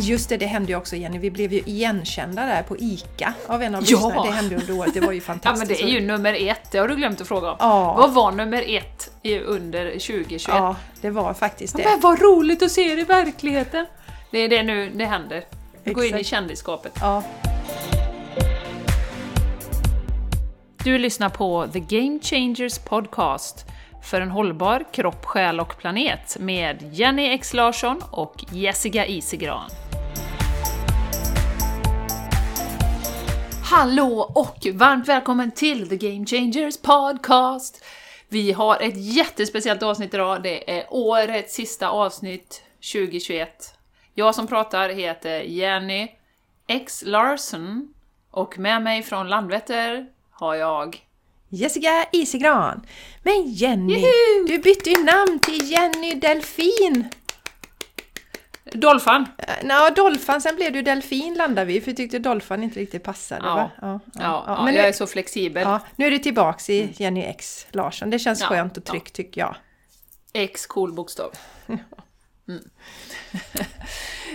[0.00, 1.18] Just det, det hände ju också Jenny.
[1.18, 3.96] Vi blev ju igenkända där på ICA av en av Ja.
[3.96, 4.22] lyssnarna.
[4.24, 4.94] Det hände under året.
[4.94, 5.68] Det var ju Ja fantastiskt.
[5.80, 7.56] men det är ju nummer ett, det har du glömt att fråga om.
[7.60, 7.94] Ja.
[7.98, 9.10] Vad var nummer ett
[9.46, 10.48] under 2021?
[10.48, 11.84] Ja, det var faktiskt det.
[11.84, 13.86] Men vad roligt att se er i verkligheten!
[14.30, 15.44] Det är det nu det händer.
[15.84, 16.92] Vi går in i kändisskapet.
[17.00, 17.22] Ja.
[20.84, 23.66] Du lyssnar på The Game Changers Podcast
[24.02, 29.70] för en hållbar kropp, själ och planet med Jenny X Larsson och Jessica Isigran.
[33.70, 37.84] Hallå och varmt välkommen till The Game Changers Podcast!
[38.28, 42.62] Vi har ett jättespeciellt avsnitt idag, det är årets sista avsnitt
[42.92, 43.74] 2021.
[44.14, 46.08] Jag som pratar heter Jenny
[46.66, 47.94] X Larsson
[48.30, 51.04] och med mig från Landvetter har jag
[51.48, 52.86] Jessica Isigran.
[53.22, 54.46] Men Jenny, Juhu!
[54.46, 57.08] du bytte ju namn till Jenny Delfin.
[58.72, 59.26] Dolphan.
[59.38, 63.02] Eh, Nå, Dolphan, sen blev du Delfin landade vi, för vi tyckte Dolphan inte riktigt
[63.02, 63.46] passade.
[63.46, 63.70] Ja.
[63.80, 65.62] Ja, Ja, ja, men jag nu, är så flexibel.
[65.62, 68.10] ja, nu är du tillbaks i Jenny X Larsson.
[68.10, 68.90] Det känns Ja, skönt och ja.
[68.90, 69.56] tryggt tycker jag.
[70.32, 71.30] X cool bokstav.
[72.48, 72.62] Mm.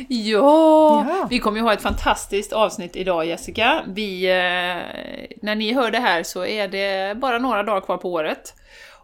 [0.08, 1.28] ja, Ja.
[1.30, 3.84] vi kommer ju ha ett fantastiskt avsnitt idag Jessica.
[3.88, 8.12] Vi, eh, när ni hör det här så är det bara några dagar kvar på
[8.14, 8.54] året.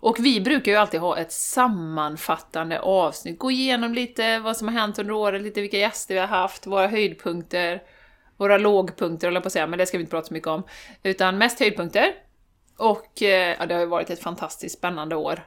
[0.02, 4.76] Och vi brukar ju alltid ha ett sammanfattande avsnitt, gå igenom lite vad som har
[4.76, 7.84] hänt under året, lite vilka gäster vi har haft, våra höjdpunkter,
[8.38, 10.48] våra lågpunkter håller jag på att säga, men det ska vi inte prata så mycket
[10.48, 10.64] om.
[11.04, 12.14] Utan mest höjdpunkter.
[12.78, 15.44] Och eh, ja, det har ju varit ett fantastiskt spännande år.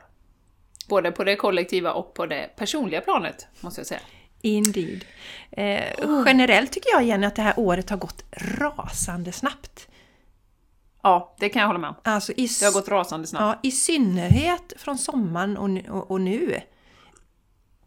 [0.89, 4.01] Både på det kollektiva och på det personliga planet, måste jag säga.
[4.41, 5.05] Indeed.
[5.51, 5.83] Eh,
[6.27, 9.89] Generellt tycker jag Jenny att det här året har gått rasande snabbt.
[11.03, 11.97] Ja, det kan jag hålla med om.
[12.05, 13.43] Alltså i, Det har gått rasande snabbt.
[13.63, 16.61] ja, I synnerhet från sommaren och, nu- och, och nu.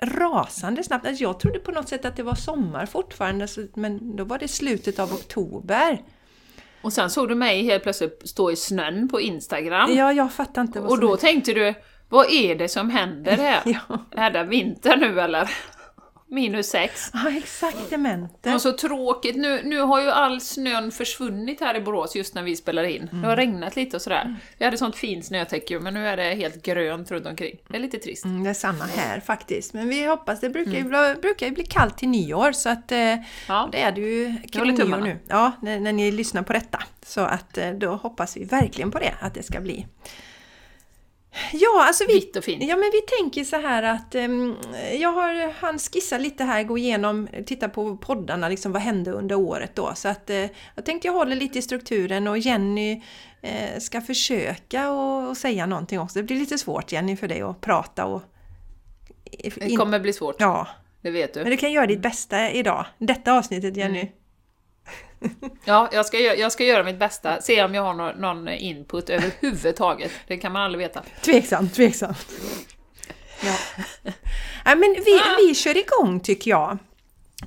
[0.01, 1.07] Rasande snabbt.
[1.07, 4.47] Alltså jag trodde på något sätt att det var sommar fortfarande, men då var det
[4.47, 6.01] slutet av oktober.
[6.81, 9.95] Och sen såg du mig helt plötsligt stå i snön på Instagram.
[9.95, 11.73] Ja, jag fattar inte vad och då tänkte du,
[12.09, 13.61] vad är det som händer här?
[13.89, 14.05] Ja.
[14.11, 15.49] Är det vinter nu eller?
[16.27, 17.09] Minus sex.
[17.13, 18.55] Ja, exakt dementer.
[18.55, 22.43] Och så tråkigt, nu, nu har ju all snön försvunnit här i Borås just när
[22.43, 23.09] vi spelar in.
[23.11, 24.35] Det har regnat lite och sådär.
[24.57, 27.55] Vi hade sånt fint snötäcke men nu är det helt grönt runt omkring.
[27.67, 28.25] Det är lite trist.
[28.25, 29.73] Mm, det är samma här faktiskt.
[29.73, 32.91] Men vi hoppas, det brukar ju, bli, brukar ju bli kallt till nyår så att
[32.91, 33.15] eh,
[33.47, 33.69] Ja.
[33.71, 35.19] det är det ju kring nyår nu.
[35.27, 36.83] Ja, när, när ni lyssnar på detta.
[37.05, 39.87] Så att eh, då hoppas vi verkligen på det, att det ska bli.
[41.53, 42.63] Ja, alltså vi, Vitt och fint.
[42.63, 44.55] ja, men vi tänker så här att ehm,
[44.99, 49.35] jag har han skissat lite här, gå igenom, titta på poddarna, liksom vad hände under
[49.35, 49.91] året då.
[49.95, 53.01] Så att eh, jag tänkte jag håller lite i strukturen och Jenny
[53.41, 56.19] eh, ska försöka och, och säga någonting också.
[56.19, 58.21] Det blir lite svårt Jenny för dig att prata och...
[59.55, 60.67] Det kommer bli svårt, Ja,
[61.01, 61.39] det vet du.
[61.41, 62.85] men du kan göra ditt bästa idag.
[62.97, 63.99] Detta avsnittet Jenny.
[63.99, 64.13] Mm.
[65.65, 69.09] Ja, jag ska, jag ska göra mitt bästa, se om jag har någon, någon input
[69.09, 70.11] överhuvudtaget.
[70.27, 71.03] Det kan man aldrig veta.
[71.21, 72.27] Tveksamt, tveksamt.
[73.43, 73.55] Ja.
[74.65, 76.77] Nej, men vi, vi kör igång tycker jag.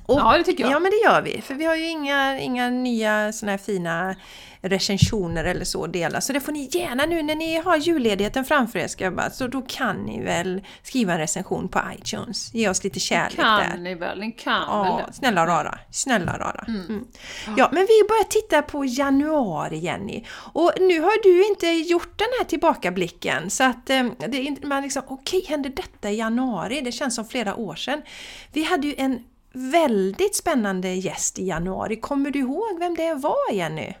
[0.05, 0.71] Och- Ja, det tycker jag.
[0.71, 1.41] Ja, men det gör vi.
[1.41, 4.15] För vi har ju inga, inga nya såna här fina
[4.61, 6.21] recensioner eller så att dela.
[6.21, 8.87] Så det får ni gärna nu när ni har julledigheten framför er.
[8.87, 12.53] Ska jag bara, så då kan ni väl skriva en recension på iTunes.
[12.53, 13.63] Ge oss lite kärlek där.
[13.71, 14.19] Kan ni väl?
[14.19, 15.13] Ni kan väl Ja, det?
[15.13, 15.79] snälla rara.
[15.91, 16.65] Snälla rara.
[16.67, 17.05] Mm.
[17.57, 20.23] Ja, men vi börjar titta på januari, Jenny.
[20.53, 23.49] Och nu har du inte gjort den här tillbakablicken.
[23.49, 26.81] Så att eh, det är inte, man liksom, okej, hände detta i januari?
[26.81, 28.01] Det känns som flera år sedan.
[28.53, 29.19] Vi hade ju en
[29.51, 31.95] väldigt spännande gäst i januari.
[31.95, 33.93] Kommer du ihåg vem det var, Jenny?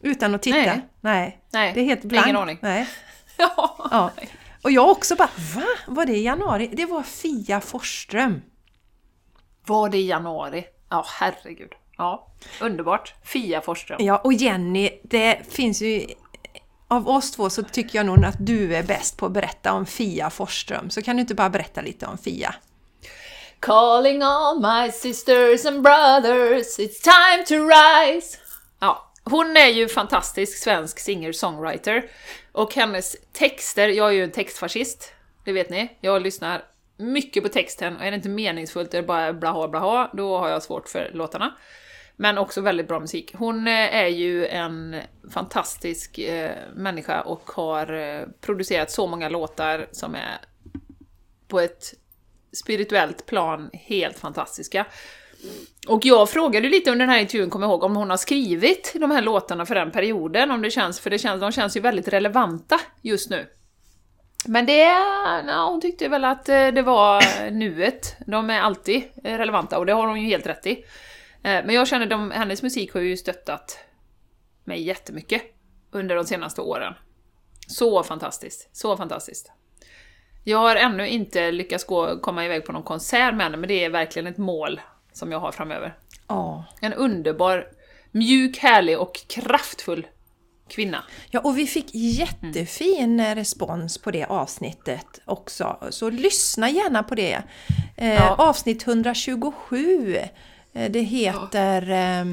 [0.00, 0.56] Utan att titta?
[0.56, 0.88] Nej.
[1.00, 1.40] Nej.
[1.52, 2.36] Nej, Det är helt ingen blankt.
[2.36, 2.58] aning.
[2.60, 2.88] Nej.
[3.36, 3.88] Ja.
[3.90, 4.10] Ja.
[4.62, 5.62] Och jag också bara, va?
[5.86, 6.70] Var det i januari?
[6.72, 8.42] Det var Fia Forsström.
[9.66, 10.64] Var det i januari?
[10.90, 11.72] Ja, herregud.
[11.98, 12.26] Ja,
[12.60, 13.14] underbart.
[13.24, 13.98] Fia Forsström.
[14.04, 16.06] Ja, och Jenny, det finns ju...
[16.88, 19.86] Av oss två så tycker jag nog att du är bäst på att berätta om
[19.86, 20.90] Fia Forsström.
[20.90, 22.54] Så kan du inte bara berätta lite om Fia?
[23.64, 28.38] Calling all my sisters and brothers, it's time to rise!
[28.80, 32.10] Ja, hon är ju fantastisk svensk singer-songwriter.
[32.52, 35.12] Och hennes texter, jag är ju en textfascist,
[35.44, 35.98] det vet ni.
[36.00, 36.64] Jag lyssnar
[36.96, 40.48] mycket på texten, och är det inte meningsfullt, det är bara blaha blaha, då har
[40.48, 41.54] jag svårt för låtarna.
[42.16, 43.34] Men också väldigt bra musik.
[43.34, 44.96] Hon eh, är ju en
[45.32, 50.40] fantastisk eh, människa och har eh, producerat så många låtar som är
[51.48, 51.94] på ett
[52.54, 54.86] spirituellt plan helt fantastiska.
[55.88, 58.92] Och jag frågade lite under den här intervjun, kommer jag ihåg, om hon har skrivit
[58.94, 61.80] de här låtarna för den perioden, om det känns, för det känns, de känns ju
[61.80, 63.46] väldigt relevanta just nu.
[64.46, 64.78] Men det,
[65.46, 68.16] ja, hon tyckte väl att eh, det var nuet.
[68.26, 70.84] De är alltid eh, relevanta och det har hon ju helt rätt i.
[71.42, 73.78] Eh, men jag känner att hennes musik har ju stöttat
[74.64, 75.42] mig jättemycket
[75.90, 76.94] under de senaste åren.
[77.68, 79.52] Så fantastiskt, så fantastiskt.
[80.44, 83.84] Jag har ännu inte lyckats gå, komma iväg på någon konsert med henne, men det
[83.84, 84.80] är verkligen ett mål
[85.12, 85.94] som jag har framöver.
[86.28, 86.64] Ja.
[86.80, 87.66] En underbar,
[88.10, 90.06] mjuk, härlig och kraftfull
[90.68, 91.04] kvinna.
[91.30, 93.34] Ja, och vi fick jättefin mm.
[93.34, 95.78] respons på det avsnittet också.
[95.90, 97.42] Så lyssna gärna på det.
[97.96, 98.36] Eh, ja.
[98.38, 100.16] Avsnitt 127.
[100.72, 102.24] Eh, det heter eh,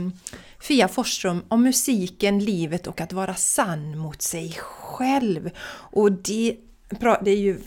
[0.60, 5.50] Fia Forsström om musiken, livet och att vara sann mot sig själv.
[5.74, 6.58] Och det,
[7.22, 7.60] det är ju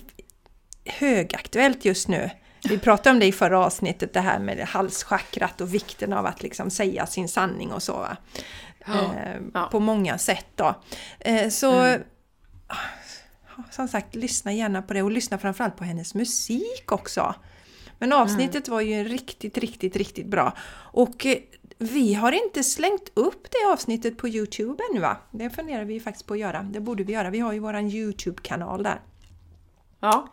[0.84, 2.30] högaktuellt just nu.
[2.68, 6.42] Vi pratade om det i förra avsnittet, det här med halschakrat och vikten av att
[6.42, 8.06] liksom säga sin sanning och så.
[8.86, 9.68] Ja, eh, ja.
[9.72, 10.74] På många sätt då.
[11.20, 12.02] Eh, så mm.
[13.70, 17.34] som sagt, lyssna gärna på det och lyssna framförallt på hennes musik också.
[17.98, 18.74] Men avsnittet mm.
[18.74, 20.56] var ju riktigt, riktigt, riktigt bra.
[20.92, 21.38] Och eh,
[21.78, 25.16] vi har inte slängt upp det avsnittet på Youtube ännu va?
[25.30, 26.62] Det funderar vi faktiskt på att göra.
[26.62, 27.30] Det borde vi göra.
[27.30, 29.00] Vi har ju våran Youtube-kanal där.
[30.00, 30.28] Ja.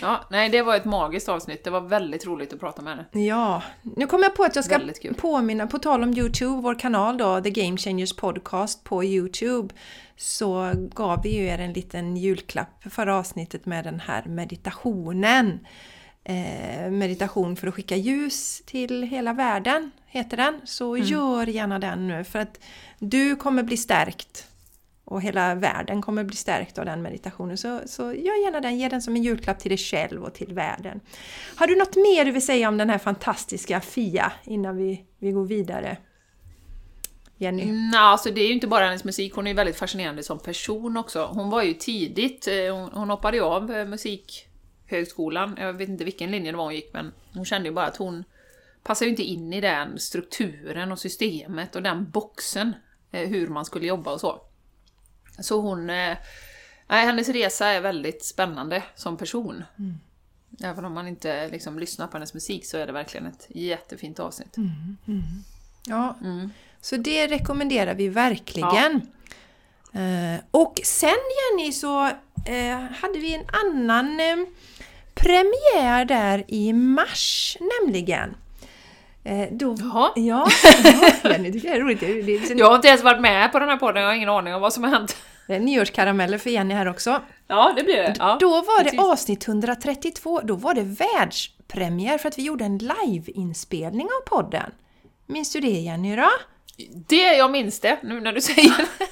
[0.00, 1.64] Ja, nej det var ett magiskt avsnitt.
[1.64, 3.26] Det var väldigt roligt att prata med henne.
[3.26, 4.80] Ja, nu kom jag på att jag ska
[5.16, 9.74] påminna, på tal om Youtube, vår kanal då, The Game Changers Podcast på Youtube,
[10.16, 15.66] så gav vi ju er en liten julklapp för förra avsnittet med den här meditationen.
[16.24, 20.60] Eh, meditation för att skicka ljus till hela världen, heter den.
[20.64, 21.06] Så mm.
[21.06, 22.60] gör gärna den nu för att
[22.98, 24.47] du kommer bli stärkt
[25.10, 27.58] och hela världen kommer bli stärkt av den meditationen.
[27.58, 30.54] Så, så gör gärna den, ge den som en julklapp till dig själv och till
[30.54, 31.00] världen.
[31.56, 35.32] Har du något mer du vill säga om den här fantastiska Fia innan vi, vi
[35.32, 35.96] går vidare?
[37.36, 37.62] Jenny?
[37.62, 40.96] Mm, alltså det är ju inte bara hennes musik, hon är väldigt fascinerande som person
[40.96, 41.26] också.
[41.26, 46.04] Hon var ju tidigt, eh, hon, hon hoppade ju av eh, musikhögskolan, jag vet inte
[46.04, 48.24] vilken linje det var hon gick, men hon kände ju bara att hon
[48.82, 52.72] passar ju inte in i den strukturen och systemet och den boxen,
[53.12, 54.47] eh, hur man skulle jobba och så.
[55.40, 55.90] Så hon...
[55.90, 56.16] Eh,
[56.88, 59.64] hennes resa är väldigt spännande som person.
[59.78, 59.98] Mm.
[60.62, 64.20] Även om man inte liksom, lyssnar på hennes musik så är det verkligen ett jättefint
[64.20, 64.56] avsnitt.
[64.56, 64.96] Mm.
[65.06, 65.22] Mm.
[65.86, 66.50] Ja, mm.
[66.80, 69.00] så det rekommenderar vi verkligen.
[69.92, 70.00] Ja.
[70.00, 72.06] Eh, och sen Jenny så
[72.46, 74.36] eh, hade vi en annan eh,
[75.14, 78.36] premiär där i mars nämligen.
[79.24, 80.12] Eh, då, Jaha.
[80.16, 80.48] Ja,
[80.84, 82.00] ja Jenny tycker det är roligt.
[82.00, 84.28] Det, det, jag har inte ens varit med på den här podden, jag har ingen
[84.28, 85.16] aning om vad som har hänt.
[85.48, 87.22] Nyårskarameller för Jenny här också.
[87.46, 88.14] Ja, det blir det.
[88.18, 92.78] Ja, då var det avsnitt 132, då var det världspremiär för att vi gjorde en
[92.78, 94.70] liveinspelning av podden.
[95.26, 96.30] Minns du det Jenny då?
[97.08, 98.86] Det, jag minns det, nu när du säger det.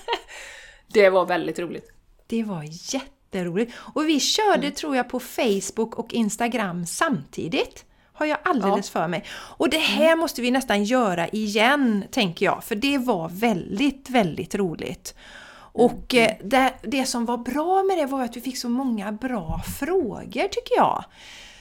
[0.88, 1.92] Det var väldigt roligt.
[2.26, 3.74] Det var jätteroligt.
[3.78, 4.72] Och vi körde, mm.
[4.72, 7.84] tror jag, på Facebook och Instagram samtidigt.
[8.12, 9.00] Har jag alldeles ja.
[9.00, 9.24] för mig.
[9.30, 10.18] Och det här mm.
[10.18, 12.64] måste vi nästan göra igen, tänker jag.
[12.64, 15.14] För det var väldigt, väldigt roligt.
[15.76, 19.12] Och eh, det, det som var bra med det var att vi fick så många
[19.12, 21.04] bra frågor tycker jag.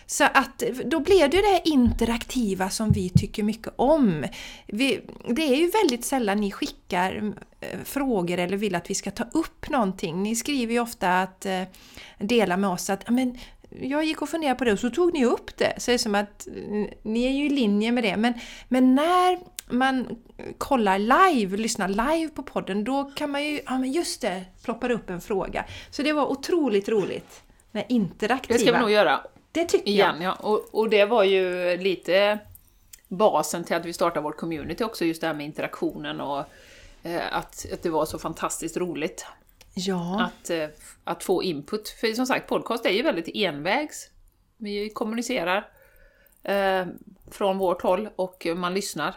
[0.06, 4.26] Så att då blev det det här interaktiva som vi tycker mycket om.
[4.68, 9.12] Vi, det är ju väldigt sällan ni skickar eh, frågor eller vill att vi ska
[9.12, 10.24] ta upp någonting.
[10.24, 11.62] Ni skriver ju ofta att eh,
[12.20, 13.38] dela med oss att men,
[13.82, 15.74] jag gick och funderade på det och så tog ni upp det.
[15.78, 16.48] Så det är som att
[17.04, 18.18] ni är ju i linje med det.
[18.18, 18.34] Men,
[18.68, 20.24] men när man
[20.58, 24.92] kollar live, lyssnar live på podden, då kan man ju, ja men just det, ploppar
[24.92, 25.66] upp en fråga.
[25.90, 28.58] Så det var otroligt roligt med interaktiva.
[28.58, 29.22] Det ska vi nog göra.
[29.52, 30.32] Det tycker Igen, jag.
[30.32, 30.34] Ja.
[30.34, 32.40] Och, och det var ju lite
[33.08, 36.44] basen till att vi startade vårt community också, just det här med interaktionen och
[37.04, 39.26] eh, att, att det var så fantastiskt roligt.
[39.74, 40.24] Ja.
[40.24, 40.68] Att, eh,
[41.04, 41.90] att få input.
[41.90, 44.10] För som sagt, podcast är ju väldigt envägs.
[44.58, 45.68] Vi kommunicerar
[46.44, 46.86] eh,
[47.32, 49.16] från vårt håll och man lyssnar.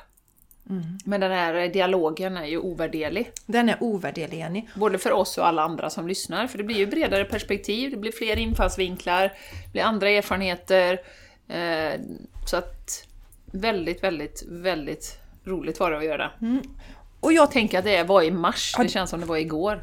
[0.70, 0.98] Mm.
[1.04, 3.30] Men den här dialogen är ju ovärderlig.
[3.46, 4.64] Den är ovärderlig, Jenny.
[4.74, 7.96] Både för oss och alla andra som lyssnar, för det blir ju bredare perspektiv, det
[7.96, 9.22] blir fler infallsvinklar,
[9.64, 11.00] det blir andra erfarenheter.
[11.48, 12.00] Eh,
[12.46, 13.06] så att
[13.44, 16.30] väldigt, väldigt, väldigt roligt var det att göra.
[16.40, 16.62] Mm.
[17.20, 19.82] Och jag tänker att det var i mars, det känns som det var igår.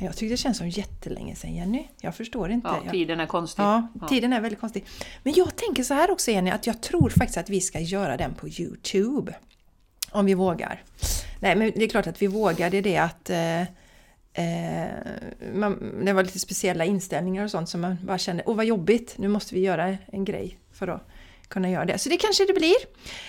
[0.00, 1.86] Jag tycker det känns som jättelänge sedan Jenny.
[2.00, 2.68] Jag förstår inte.
[2.84, 3.62] Ja, tiden är konstig.
[3.62, 4.84] Ja, tiden är väldigt konstig.
[5.22, 8.16] Men jag tänker så här också Jenny, att jag tror faktiskt att vi ska göra
[8.16, 9.34] den på Youtube.
[10.10, 10.82] Om vi vågar.
[11.40, 12.70] Nej, men det är klart att vi vågar.
[12.70, 13.60] Det är det att eh,
[14.34, 14.88] eh,
[15.54, 19.14] man, det var lite speciella inställningar och sånt som man bara kände, åh vad jobbigt,
[19.18, 21.08] nu måste vi göra en grej för att
[21.48, 21.98] kunna göra det.
[21.98, 22.76] Så det kanske det blir.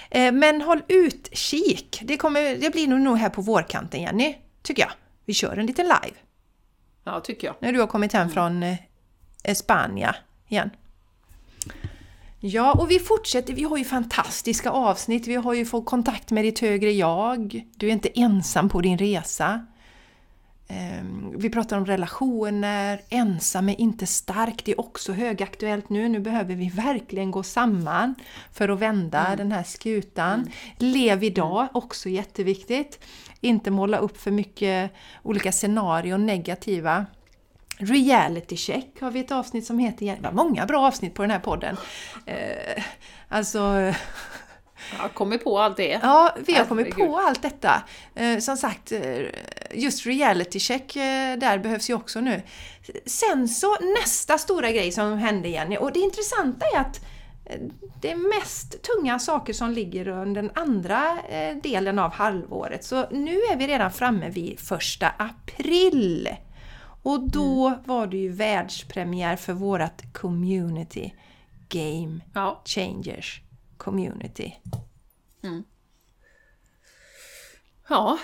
[0.10, 2.02] Eh, men håll utkik.
[2.04, 4.92] Det, kommer, det blir nog här på vårkanten Jenny, tycker jag.
[5.26, 6.16] Vi kör en liten live.
[7.06, 7.56] Ja, tycker jag.
[7.60, 8.34] När du har kommit hem mm.
[8.34, 8.78] från eh,
[9.44, 10.16] Espana
[10.48, 10.70] igen.
[12.40, 13.54] Ja, och vi fortsätter.
[13.54, 15.28] Vi har ju fantastiska avsnitt.
[15.28, 17.66] Vi har ju fått kontakt med ditt högre jag.
[17.76, 19.66] Du är inte ensam på din resa.
[20.68, 26.10] Ehm, vi pratar om relationer, ensam är inte stark, det är också högaktuellt nu.
[26.10, 28.16] Nu behöver vi verkligen gå samman
[28.52, 29.38] för att vända mm.
[29.38, 30.34] den här skutan.
[30.34, 30.52] Mm.
[30.78, 31.70] Lev idag, mm.
[31.74, 33.00] också jätteviktigt.
[33.42, 34.92] Inte måla upp för mycket
[35.24, 37.06] olika scenarion, negativa.
[37.78, 41.32] Reality check har vi ett avsnitt som heter, det var många bra avsnitt på den
[41.32, 41.78] här podden.
[42.26, 42.84] Eh,
[43.30, 43.94] alltså
[44.92, 46.00] jag har kommit på allt det.
[46.04, 47.84] Ja, vi har kommit på allt detta.
[48.16, 49.22] Eh, som sagt, eh,
[49.74, 52.42] just reality check eh, där behövs ju också nu.
[53.06, 57.00] Sen så nästa stora grej som hände Jenny, och det intressanta är att
[58.02, 61.18] det är mest tunga saker som ligger under den andra
[61.64, 62.84] delen av halvåret.
[62.84, 66.30] Så nu är vi redan framme vid första april.
[67.04, 67.80] Och då mm.
[67.86, 71.12] var det ju världspremiär för vårat community
[71.70, 72.62] Game ja.
[72.66, 73.42] Changers
[73.86, 74.56] community.
[75.44, 75.64] Mm.
[77.90, 78.18] Ja,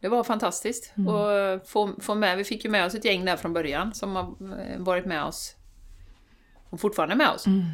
[0.00, 0.92] det var fantastiskt.
[0.96, 1.14] Mm.
[1.14, 4.16] Och få, få med, vi fick ju med oss ett gäng där från början som
[4.16, 4.36] har
[4.78, 5.56] varit med oss
[6.70, 7.46] och fortfarande med oss.
[7.46, 7.64] Mm.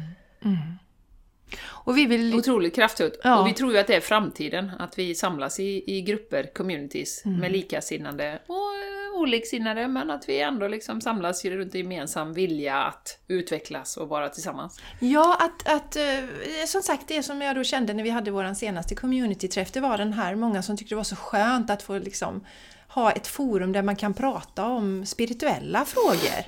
[1.63, 2.35] Och vi vill...
[2.35, 3.19] Otroligt kraftfullt.
[3.23, 3.39] Ja.
[3.39, 7.25] Och vi tror ju att det är framtiden, att vi samlas i, i grupper, communities,
[7.25, 7.51] med mm.
[7.51, 13.97] likasinnande och oliksinnade, men att vi ändå liksom samlas runt en gemensam vilja att utvecklas
[13.97, 14.81] och vara tillsammans.
[14.99, 18.53] Ja, att, att eh, som sagt, det som jag då kände när vi hade vår
[18.53, 21.99] senaste communityträff, det var den här, många som tyckte det var så skönt att få
[21.99, 22.45] liksom
[22.87, 26.43] ha ett forum där man kan prata om spirituella frågor.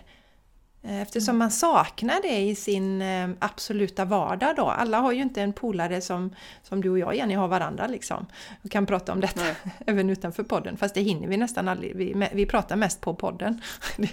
[0.88, 4.66] Eh, eftersom man saknar det i sin eh, absoluta vardag då.
[4.66, 8.26] Alla har ju inte en polare som, som du och jag Jenny har varandra liksom.
[8.64, 9.56] Och kan prata om detta Nej.
[9.86, 10.78] även utanför podden.
[10.78, 11.96] Fast det hinner vi nästan aldrig.
[11.96, 13.62] Vi, vi pratar mest på podden.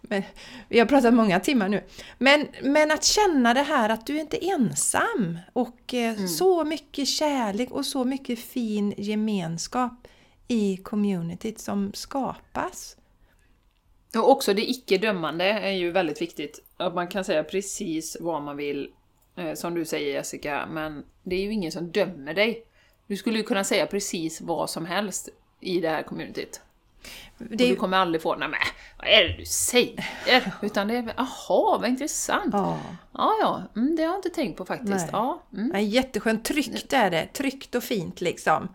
[0.00, 0.22] Men,
[0.68, 1.82] vi har pratat många timmar nu.
[2.18, 5.38] Men, men att känna det här att du inte är ensam.
[5.52, 6.28] Och eh, mm.
[6.28, 10.08] så mycket kärlek och så mycket fin gemenskap
[10.48, 12.96] i communityt som skapas.
[14.14, 16.64] Och också det icke-dömande är ju väldigt viktigt.
[16.76, 18.90] Att man kan säga precis vad man vill,
[19.36, 22.64] eh, som du säger Jessica, men det är ju ingen som dömer dig.
[23.06, 25.28] Du skulle ju kunna säga precis vad som helst
[25.60, 26.60] i det här communityt.
[27.38, 27.44] Det...
[27.44, 28.60] Och du kommer aldrig få nej men
[28.98, 30.04] vad är det du säger?
[30.62, 32.50] Utan det är jaha, vad intressant.
[32.52, 32.80] Ja,
[33.12, 34.90] ja, ja mm, det har jag inte tänkt på faktiskt.
[34.90, 35.08] Nej.
[35.12, 35.84] Ja, mm.
[35.84, 37.26] Jätteskönt, tryggt är det.
[37.32, 38.68] Tryggt och fint liksom.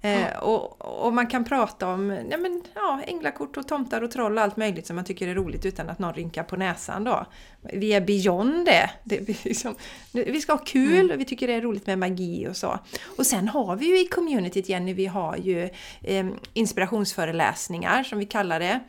[0.00, 4.38] Eh, och, och, man kan prata om ja, men, ja, änglakort och tomtar och troll
[4.38, 7.26] och allt möjligt som man tycker är roligt utan att någon rynkar på näsan då.
[7.72, 8.90] Vi är beyond det.
[9.04, 9.74] det vi, liksom,
[10.12, 11.10] vi ska ha kul mm.
[11.10, 12.78] och vi tycker det är roligt med magi och så.
[13.18, 15.70] Och sen har vi ju i communityt Jenny, vi har ju
[16.02, 18.80] eh, inspirationsföreläsningar som vi kallar det.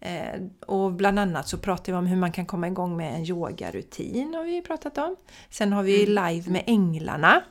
[0.00, 3.24] Eh, och bland annat så pratar vi om hur man kan komma igång med en
[3.24, 5.16] yogarutin har vi pratat om.
[5.50, 6.28] Sen har vi mm.
[6.28, 7.42] live med änglarna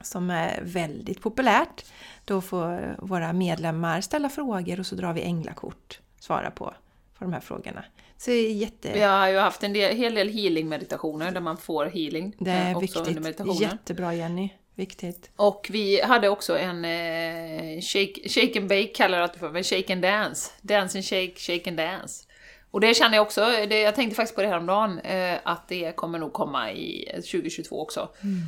[0.00, 1.84] som är väldigt populärt.
[2.30, 6.64] Då får våra medlemmar ställa frågor och så drar vi änglakort, svara på,
[7.18, 7.84] på de här frågorna.
[8.18, 8.92] Så jätte...
[8.92, 12.34] Vi har ju haft en del, hel del healing-meditationer där man får healing.
[12.38, 13.60] Det är eh, viktigt.
[13.60, 14.48] Jättebra Jenny.
[14.74, 15.30] Viktigt.
[15.36, 19.64] Och vi hade också en eh, shake, shake and bake, kallar jag det för, men
[19.64, 20.50] shake and dance.
[20.62, 22.24] Dance and shake, shake and dance.
[22.70, 25.96] Och det känner jag också, det, jag tänkte faktiskt på det häromdagen, eh, att det
[25.96, 28.08] kommer nog komma i 2022 också.
[28.22, 28.40] Mm.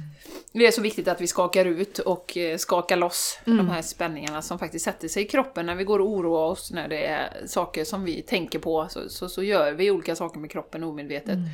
[0.52, 3.58] Det är så viktigt att vi skakar ut och eh, skakar loss mm.
[3.58, 6.70] de här spänningarna som faktiskt sätter sig i kroppen när vi går och oroar oss,
[6.70, 10.38] när det är saker som vi tänker på, så, så, så gör vi olika saker
[10.38, 11.28] med kroppen omedvetet.
[11.28, 11.48] Mm.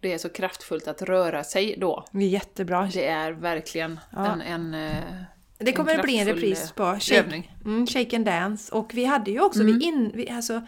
[0.00, 2.04] Det är så kraftfullt att röra sig då.
[2.10, 2.90] Det är jättebra.
[2.92, 4.26] Det är verkligen ja.
[4.26, 5.04] en, en eh,
[5.58, 8.74] det kommer att bli en repris på shake, mm, shake and Dance.
[8.74, 9.78] Och vi hade ju också, mm.
[9.78, 10.62] vi, in, vi, alltså,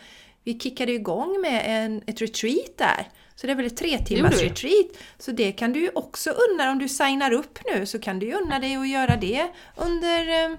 [0.44, 3.08] vi kickade igång med en, ett retreat där.
[3.34, 4.86] Så det är väl ett tre timmars retreat.
[5.18, 8.26] Så det kan du ju också unna om du signar upp nu så kan du
[8.26, 10.50] ju unna dig att göra det under eh,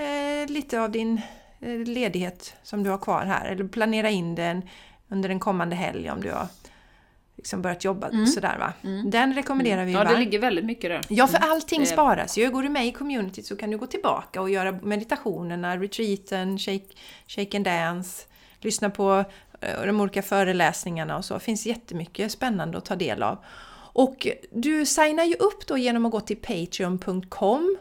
[0.00, 1.20] eh, lite av din
[1.60, 3.46] eh, ledighet som du har kvar här.
[3.46, 4.62] Eller planera in den
[5.08, 6.46] under en kommande helg om du har
[7.36, 8.26] liksom börjat jobba mm.
[8.26, 8.72] sådär va.
[8.84, 9.10] Mm.
[9.10, 10.06] Den rekommenderar vi mm.
[10.06, 11.00] Ja, det ligger väldigt mycket där.
[11.08, 11.50] Ja, för mm.
[11.50, 11.86] allting det...
[11.86, 12.50] sparas ju.
[12.50, 16.86] Går du med i communityt så kan du gå tillbaka och göra meditationerna, retreaten, shake,
[17.26, 18.26] shake and dance
[18.60, 19.24] lyssna på
[19.60, 21.34] eh, de olika föreläsningarna och så.
[21.34, 23.38] Det finns jättemycket spännande att ta del av.
[23.96, 27.76] Och du signar ju upp då genom att gå till patreon.com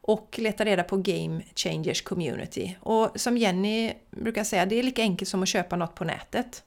[0.00, 2.76] och leta reda på Game Changers Community.
[2.80, 6.62] Och som Jenny brukar säga, det är lika enkelt som att köpa något på nätet.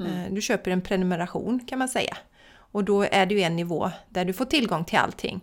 [0.00, 0.12] Mm.
[0.12, 2.16] Eh, du köper en prenumeration kan man säga.
[2.54, 5.40] Och då är det ju en nivå där du får tillgång till allting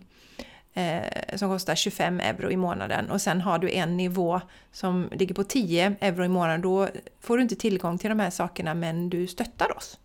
[0.74, 4.40] eh, som kostar 25 euro i månaden och sen har du en nivå
[4.72, 6.60] som ligger på 10 euro i månaden.
[6.62, 6.88] Då
[7.20, 9.98] får du inte tillgång till de här sakerna men du stöttar oss.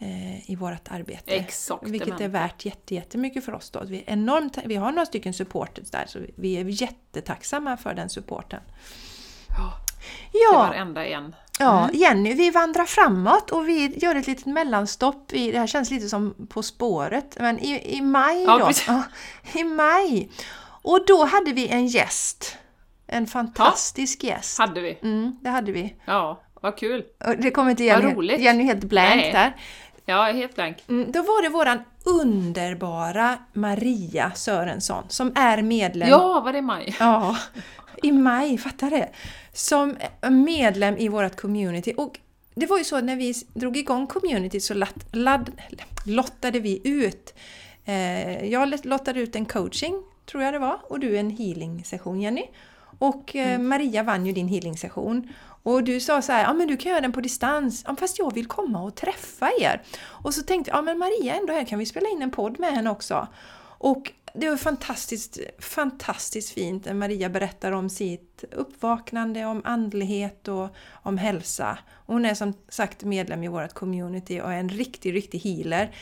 [0.00, 1.34] eh, i vårt arbete.
[1.36, 1.82] Exakt.
[1.88, 3.84] Vilket är värt jätte, jättemycket för oss då.
[3.84, 8.08] Vi, är enormt, vi har några stycken supporters där så vi är jättetacksamma för den
[8.08, 8.60] supporten.
[9.48, 9.72] Ja,
[10.32, 11.34] Ja, till varenda en.
[11.58, 15.32] Ja Jenny, vi vandrar framåt och vi gör ett litet mellanstopp.
[15.32, 18.70] I, det här känns lite som På spåret, men i, i maj Ja, då.
[18.86, 19.02] Ja,
[19.60, 20.30] I maj!
[20.82, 22.56] Och då hade vi en gäst.
[23.06, 24.58] En fantastisk gäst.
[24.58, 24.98] Hade vi.
[25.02, 25.94] Mm, det hade vi.
[26.04, 27.04] Ja, vad kul.
[27.26, 28.40] Och det kommer inte Vad Jenny, roligt.
[28.40, 29.32] Jenny helt blank Nej.
[29.32, 29.56] där.
[30.04, 30.84] Ja, helt blank.
[30.88, 36.96] Mm, då var det våran underbara Maria Sörensson som är medlem Ja, var det maj?
[37.00, 37.36] Ja,
[38.02, 39.08] i maj, fattar det?
[39.58, 39.96] Som
[40.30, 41.94] medlem i vårt community.
[41.96, 42.20] Och
[42.54, 45.52] det var ju så att när vi drog igång community så ladd, ladd,
[46.04, 47.34] lottade vi ut.
[47.84, 52.20] Eh, jag lottade ut en coaching, tror jag det var, och du en healing session
[52.20, 52.44] Jenny.
[52.98, 55.32] Och eh, Maria vann ju din healing session.
[55.62, 58.18] Och du sa så här, ja men du kan göra den på distans, ja, fast
[58.18, 59.82] jag vill komma och träffa er.
[60.06, 62.60] Och så tänkte jag, ja men Maria ändå här, kan vi spela in en podd
[62.60, 63.28] med henne också?
[63.78, 70.68] Och det var fantastiskt, fantastiskt fint när Maria berättar om sitt uppvaknande, om andlighet och
[70.90, 71.78] om hälsa.
[72.06, 75.94] Hon är som sagt medlem i vårt community och är en riktig, riktig healer.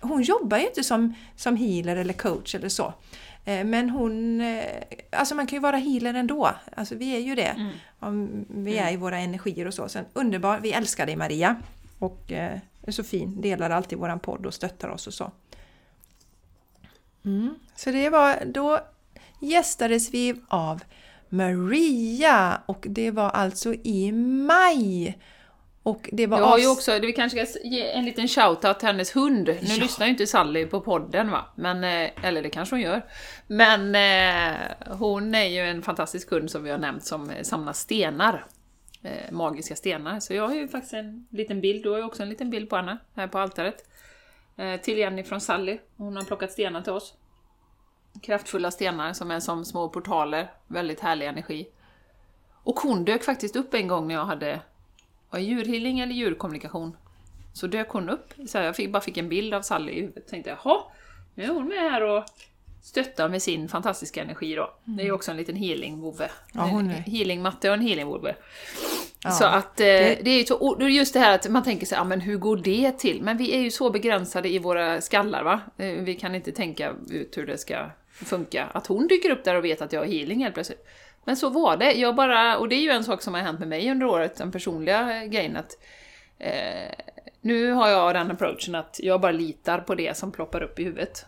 [0.00, 2.94] Hon jobbar ju inte som, som healer eller coach eller så.
[3.44, 4.64] Eh, Men hon, eh,
[5.10, 6.50] alltså man kan ju vara healer ändå.
[6.76, 7.72] Alltså vi är ju det.
[7.98, 9.88] Om vi är i våra energier och så.
[9.88, 11.56] Sen underbar, vi älskar dig Maria.
[11.98, 15.30] Och eh, är så fin, delar alltid våran podd och stöttar oss och så.
[17.24, 17.54] Mm.
[17.76, 18.80] Så det var, då
[19.40, 20.80] gästades vi av
[21.28, 25.18] Maria och det var alltså i maj.
[25.82, 29.16] Och det var har ju också, vi kanske ska ge en liten shoutout till hennes
[29.16, 29.46] hund.
[29.46, 29.76] Nu Ja.
[29.80, 33.04] lyssnar ju inte Sally på podden va, men, eh, eller det kanske hon gör.
[33.46, 34.56] Men eh,
[34.98, 38.46] hon är ju en fantastisk hund som vi har nämnt som samlar stenar.
[39.02, 40.20] Eh, magiska stenar.
[40.20, 42.70] Så jag har ju faktiskt en liten bild, du har ju också en liten bild
[42.70, 43.88] på henne här på altaret.
[44.56, 45.78] Eh, till Jenny från Sally.
[45.96, 47.14] Hon har plockat stenar till oss.
[48.22, 51.68] Kraftfulla stenar som är som små portaler, väldigt härlig energi.
[52.62, 54.60] Och hon dök faktiskt upp en gång när jag hade
[55.30, 56.96] var djurhealing eller djurkommunikation.
[57.52, 60.28] Så dök hon upp, så jag fick, bara fick en bild av Sally i huvudet.
[60.28, 60.82] Tänkte jaha,
[61.34, 62.24] nu är hon med här och
[62.82, 64.74] stöttar med sin fantastiska energi då.
[64.84, 66.30] Det är ju också en liten healing-vovve.
[66.52, 66.64] Ja,
[67.06, 68.34] healing-matte och en healing-vovve.
[69.24, 70.30] Ja, så att eh, det...
[70.30, 72.92] är ju så, just det här att man tänker sig, ja men hur går det
[72.98, 73.22] till?
[73.22, 75.60] Men vi är ju så begränsade i våra skallar va?
[75.78, 78.64] Eh, Vi kan inte tänka ut hur det ska funka.
[78.72, 80.86] Att hon dyker upp där och vet att jag har healing helt plötsligt.
[81.24, 81.92] Men så var det.
[81.92, 84.36] Jag bara, och det är ju en sak som har hänt med mig under året,
[84.36, 85.78] den personliga eh, grejen att
[86.38, 86.94] eh,
[87.40, 90.84] nu har jag den approachen att jag bara litar på det som ploppar upp i
[90.84, 91.24] huvudet.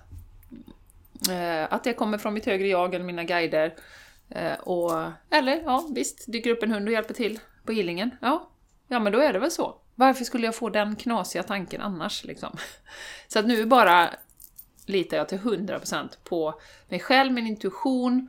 [1.30, 3.74] Eh, att det kommer från mitt högre jag eller mina guider.
[4.30, 4.92] Eh, och,
[5.30, 8.10] eller ja, visst, dyker upp en hund och hjälper till på healingen.
[8.20, 8.50] Ja,
[8.88, 9.76] ja men då är det väl så.
[9.94, 12.56] Varför skulle jag få den knasiga tanken annars liksom?
[13.28, 14.10] Så att nu bara
[14.86, 18.28] litar jag till 100% på mig själv, min intuition.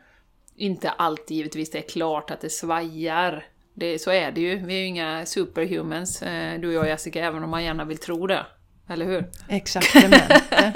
[0.56, 3.46] Inte alltid givetvis, det är klart att det svajar.
[3.74, 4.66] Det, så är det ju.
[4.66, 7.98] Vi är ju inga superhumans, eh, du och jag Jessica, även om man gärna vill
[7.98, 8.46] tro det.
[8.90, 9.26] Eller hur?
[9.50, 10.42] Exaktamente.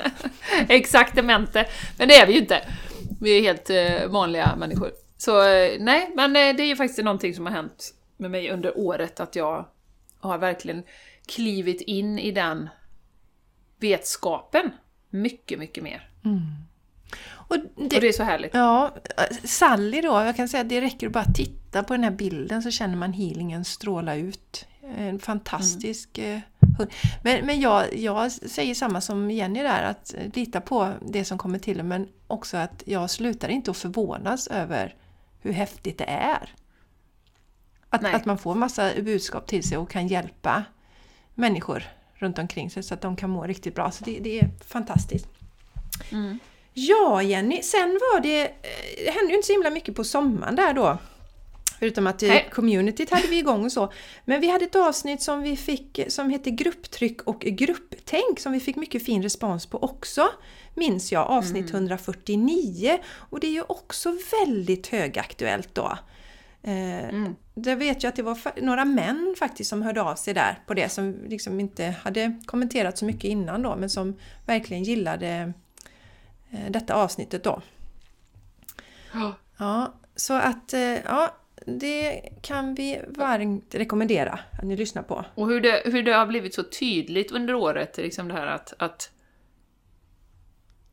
[0.69, 1.67] Exaktamente.
[1.97, 2.67] Men det är vi ju inte.
[3.21, 4.91] Vi är helt eh, vanliga människor.
[5.17, 8.77] Så eh, nej, men det är ju faktiskt någonting som har hänt med mig under
[8.77, 9.65] året, att jag
[10.19, 10.84] har verkligen
[11.25, 12.69] klivit in i den
[13.79, 14.71] vetskapen
[15.10, 16.10] mycket, mycket mer.
[17.31, 18.53] och det, Och det är så härligt.
[18.53, 18.95] Ja,
[19.43, 22.63] Sally då, jag kan säga att det räcker att bara titta på den här bilden
[22.63, 24.65] så känner man healingen stråla ut.
[24.97, 26.39] En fantastisk eh,
[26.77, 26.91] hund.
[27.23, 31.60] Men, men jag, jag säger samma som Jenny där, att lita på det som kommer
[31.60, 34.95] till en, men också att jag slutar inte att förvånas över
[35.39, 36.49] hur häftigt det är.
[37.93, 38.13] Att, Nej.
[38.13, 40.63] att man får massa budskap till sig och kan hjälpa
[41.36, 43.91] människor runt omkring sig så att de kan må riktigt bra.
[43.91, 45.27] Så det, det är fantastiskt.
[46.12, 46.39] Mm.
[46.73, 48.51] Ja Jenny, sen var det, eh,
[49.06, 50.97] det hände ju inte så himla mycket på sommaren där då.
[51.80, 52.49] Förutom att eh, Nej.
[52.51, 53.93] communityt hade vi igång och så.
[54.25, 58.60] Men vi hade ett avsnitt som vi fick som heter Grupptryck och grupptänk som vi
[58.60, 60.30] fick mycket fin respons på också.
[60.75, 62.97] Minns jag, avsnitt 149.
[63.13, 65.97] Och det är ju också väldigt högaktuellt då.
[66.63, 67.36] Eh, Mm.
[67.54, 70.74] Jag vet ju att det var några män faktiskt som hörde av sig där på
[70.74, 75.54] det som liksom inte hade kommenterat så mycket innan då men som verkligen gillade
[76.52, 77.62] eh, detta avsnittet då.
[79.13, 79.34] Ja.
[79.58, 85.26] Ja, så att eh, ja, det kan vi varmt rekommendera att ni lyssnar på.
[85.36, 88.74] Och hur det, hur det har blivit så tydligt under året, liksom det här att,
[88.78, 89.12] att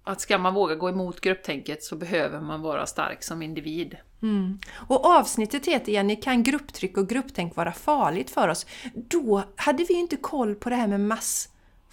[0.04, 3.96] att ska man våga gå emot grupptänket så behöver man vara stark som individ.
[4.22, 4.58] Mm.
[4.72, 8.66] Och avsnittet heter Jenny, kan grupptryck och grupptänk vara farligt för oss?
[8.94, 11.48] Då hade vi inte koll på det här med mass,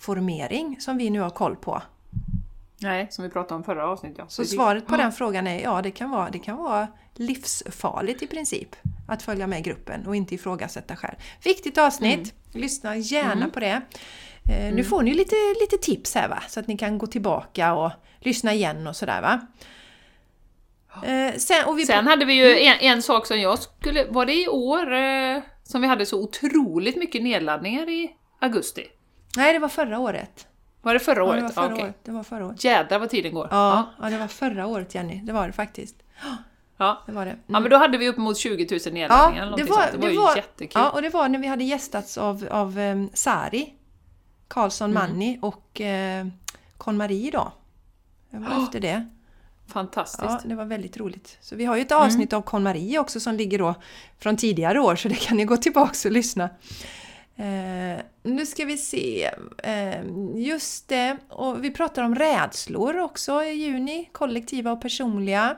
[0.06, 1.82] massformering som vi nu har koll på?
[2.78, 4.18] Nej, som vi pratade om förra avsnittet.
[4.18, 4.26] Ja.
[4.28, 8.28] Så svaret på den frågan är ja, det kan, vara, det kan vara livsfarligt i
[8.28, 8.76] princip
[9.08, 11.16] att följa med gruppen och inte ifrågasätta själv.
[11.44, 12.20] Viktigt avsnitt!
[12.20, 12.62] Mm.
[12.62, 13.52] Lyssna gärna mm.
[13.52, 13.82] på det.
[14.50, 14.76] Eh, mm.
[14.76, 17.92] Nu får ni lite, lite tips här va, så att ni kan gå tillbaka och
[18.20, 19.48] lyssna igen och sådär va.
[21.03, 22.77] Eh, sen, vi sen hade vi ju mm.
[22.79, 24.05] en, en, sak som jag skulle...
[24.05, 28.88] Var det i år eh, som vi hade så otroligt mycket nedladdningar i augusti?
[29.38, 30.47] Nej, det var förra året.
[30.81, 31.36] Var det förra året?
[31.36, 31.86] Ja, det var förra, okay.
[31.86, 31.95] året.
[32.03, 32.63] Det var förra året.
[32.63, 33.47] Jädrar vad tiden går.
[33.51, 34.05] Ja, ja.
[34.05, 35.21] ja, det var förra året Jenny.
[35.23, 35.95] Det var det faktiskt.
[36.77, 37.03] Ja.
[37.05, 37.31] Det var det.
[37.31, 37.43] Mm.
[37.47, 39.45] ja, men då hade vi uppemot 20 000 nedladdningar.
[39.45, 40.81] Ja, det var, det var ju var, jättekul.
[40.81, 43.73] Ja, och det var när vi hade gästats av, av um, Sari
[44.47, 45.03] Karlsson mm.
[45.03, 46.25] Manni och eh,
[46.77, 47.51] Con-Marie då.
[48.29, 48.63] Det var oh.
[48.63, 49.10] efter det.
[49.67, 50.23] Fantastiskt.
[50.23, 51.38] Ja, det var väldigt roligt.
[51.41, 52.41] Så vi har ju ett avsnitt mm.
[52.41, 53.75] av Con-Marie också som ligger då
[54.19, 56.49] från tidigare år så det kan ni gå tillbaka och lyssna.
[57.36, 59.32] Eh, nu ska vi se.
[59.58, 65.58] Eh, just det, och vi pratar om rädslor också i juni, kollektiva och personliga.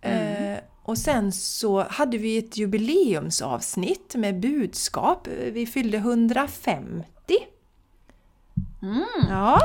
[0.00, 0.54] Mm.
[0.54, 5.28] Eh, och sen så hade vi ett jubileumsavsnitt med budskap.
[5.52, 7.04] Vi fyllde 150.
[8.82, 9.04] Mm.
[9.28, 9.60] Ja.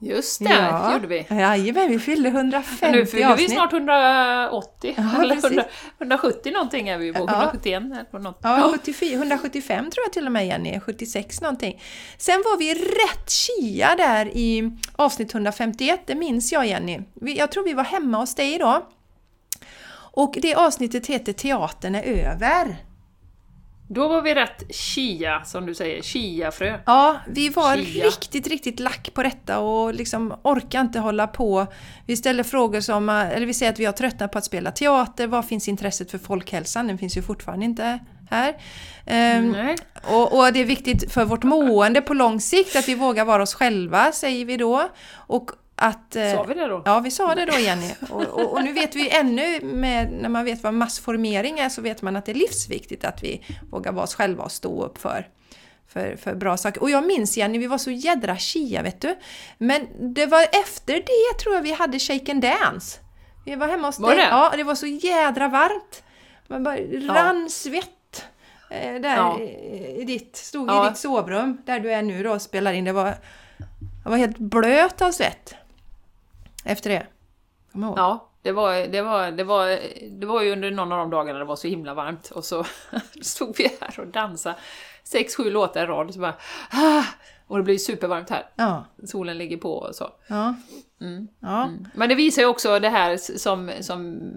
[0.00, 0.92] Just det, ja.
[0.92, 1.26] gjorde vi.
[1.30, 5.64] Jajamän, vi fyllde 150 Nu fyller vi snart 180, ja, eller 100,
[5.98, 8.38] 170 någonting är vi på, 171 eller något.
[8.42, 11.82] Ja, 74, 175 tror jag till och med Jenny, 76 någonting.
[12.18, 17.00] Sen var vi rätt kia där i avsnitt 151, det minns jag Jenny.
[17.14, 18.88] Jag tror vi var hemma hos dig då.
[20.12, 22.76] Och det avsnittet heter Teatern är över.
[23.90, 26.78] Då var vi rätt chia, som du säger, chiafrö.
[26.86, 28.04] Ja, vi var chia.
[28.04, 31.66] riktigt, riktigt lack på detta och liksom orkar inte hålla på.
[32.06, 35.26] Vi ställer frågor som, eller vi säger att vi har tröttnat på att spela teater,
[35.26, 36.86] var finns intresset för folkhälsan?
[36.86, 37.98] Den finns ju fortfarande inte
[38.30, 38.56] här.
[39.38, 43.24] Um, och, och, det är viktigt för vårt mående på lång sikt att vi vågar
[43.24, 44.88] vara oss själva, säger vi då.
[45.14, 46.82] Och att, eh, sa vi det då?
[46.84, 47.90] Ja, vi sa det då Jenny.
[48.10, 51.82] Och, och, och, nu vet vi ännu, med, när man vet vad massformering är, så
[51.82, 54.98] vet man att det är livsviktigt att vi vågar vara oss själva och stå upp
[54.98, 55.28] för,
[55.88, 56.82] för, för bra saker.
[56.82, 59.16] Och jag minns Jenny, vi var så jädra chia vet du.
[59.58, 62.98] Men det var efter det tror jag vi hade Shake and Dance.
[63.44, 64.18] Vi var hemma hos var dig.
[64.18, 64.28] Det?
[64.30, 66.02] Ja, det var så jädra varmt.
[66.46, 67.48] Man bara rann ja.
[67.48, 68.24] svett
[68.70, 69.40] eh, där ja.
[69.98, 70.86] i ditt, stod ja.
[70.86, 72.84] i ditt sovrum, där du är nu då och spelar in.
[72.84, 73.14] Det var,
[74.04, 75.54] jag var helt blöt av svett
[76.64, 77.06] efter det?
[77.72, 79.78] Ja, det var, det, var, det, var,
[80.10, 82.64] det var ju under någon av de dagarna det var så himla varmt och så
[83.22, 84.56] stod vi här och dansade
[85.04, 86.36] sex, sju låtar i rad och så bara
[86.70, 87.04] ah!
[87.46, 88.46] Och det blir supervarmt här.
[88.56, 88.84] Ja.
[89.04, 90.10] Solen ligger på och så.
[90.26, 90.54] Ja.
[91.00, 91.28] Mm.
[91.40, 91.64] Ja.
[91.64, 91.88] Mm.
[91.94, 94.30] Men det visar ju också det här som, som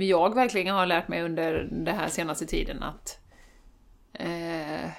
[0.00, 3.18] jag verkligen har lärt mig under den här senaste tiden att
[4.12, 4.90] eh,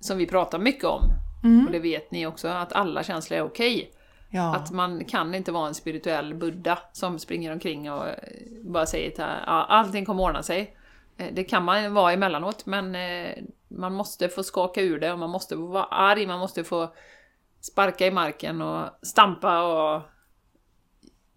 [0.00, 1.02] som vi pratar mycket om,
[1.44, 1.66] mm.
[1.66, 3.76] och det vet ni också, att alla känslor är okej.
[3.76, 3.95] Okay.
[4.30, 4.54] Ja.
[4.54, 8.14] Att man kan inte vara en spirituell buddha som springer omkring och eh,
[8.62, 10.76] bara säger att ja, allting kommer ordna sig.
[11.16, 13.32] Eh, det kan man vara emellanåt, men eh,
[13.68, 16.92] man måste få skaka ur det och man måste få vara arg, man måste få
[17.60, 20.02] sparka i marken och stampa och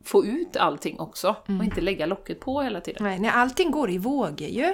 [0.06, 1.60] få ut allting också mm.
[1.60, 3.22] och inte lägga locket på hela tiden.
[3.22, 4.74] Nej, allting går i vågor ju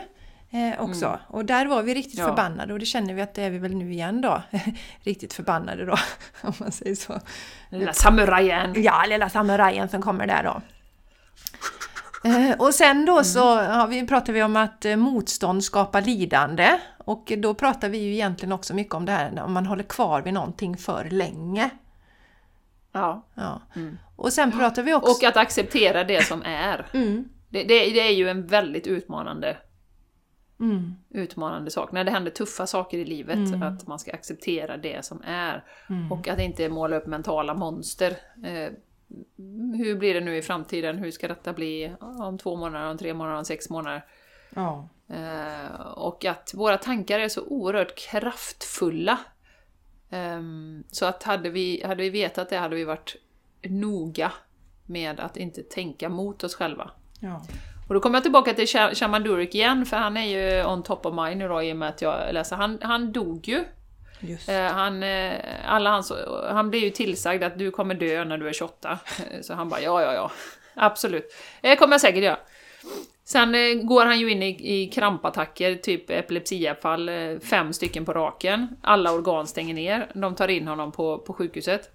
[0.55, 1.05] eh, också.
[1.05, 1.19] Mm.
[1.27, 2.27] Och där var vi riktigt ja.
[2.27, 4.41] förbannade och det känner vi att det är vi väl nu igen då.
[5.03, 5.97] riktigt förbannade då,
[6.41, 7.19] om man säger så.
[7.69, 8.83] Lilla samurajen!
[8.83, 10.61] Ja, lilla samurajen som kommer där då.
[12.29, 13.23] Eh, och sen då mm.
[13.23, 16.79] så ja, vi, pratar vi om att eh, motstånd skapar lidande.
[16.97, 20.21] Och då pratar vi ju egentligen också mycket om det här om man håller kvar
[20.21, 21.69] vid någonting för länge.
[22.91, 23.25] Ja.
[23.33, 23.61] ja.
[23.75, 23.97] Mm.
[24.15, 25.11] Och sen pratar vi också...
[25.11, 26.87] Och att acceptera det som är.
[26.93, 27.29] Mm.
[27.49, 29.57] Det, det, det, är ju en väldigt utmanande
[30.59, 30.95] mm.
[31.09, 31.91] utmanande sak.
[31.91, 33.63] När det händer tuffa saker i livet, mm.
[33.63, 35.63] att man ska acceptera det som är.
[35.89, 36.11] Mm.
[36.11, 38.17] Och att inte måla upp mentala monster.
[38.43, 38.71] Eh,
[39.77, 40.97] hur blir det nu i framtiden?
[40.97, 44.05] Hur ska detta bli om två månader, om tre månader, om sex månader?
[44.49, 44.89] Ja.
[45.07, 49.19] Eh, och att våra tankar är så oerhört kraftfulla.
[50.09, 50.41] Eh,
[50.91, 53.15] så att hade vi, hade vi vetat det hade vi varit
[53.61, 54.31] noga
[54.85, 56.91] med att inte tänka mot oss själva.
[57.19, 57.45] Ja.
[57.87, 61.05] Och då kommer jag tillbaka till Shaman Durek igen, för han är ju on top
[61.05, 62.55] of mind nu då i och med att jag läser.
[62.55, 63.63] Han, han dog ju.
[64.47, 65.33] Eh, han, eh,
[65.65, 66.11] alla hans,
[66.49, 68.99] han blev ju tillsagd att du kommer dö när du är 28.
[69.41, 70.31] Så han bara ja, ja, ja.
[70.73, 71.33] Absolut.
[71.61, 72.39] Det kommer jag säkert göra.
[73.25, 78.13] Sen eh, går han ju in i, i krampattacker, typ epilepsiavfall, eh, fem stycken på
[78.13, 78.67] raken.
[78.81, 80.11] Alla organ stänger ner.
[80.13, 81.94] De tar in honom på, på sjukhuset.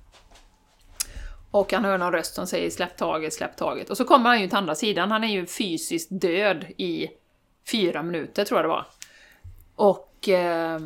[1.50, 3.90] Och han hör någon röst som säger släpp taget, släpp taget.
[3.90, 7.08] Och så kommer han ju till andra sidan, han är ju fysiskt död i
[7.70, 8.86] fyra minuter tror jag det var.
[9.74, 10.80] Och, eh,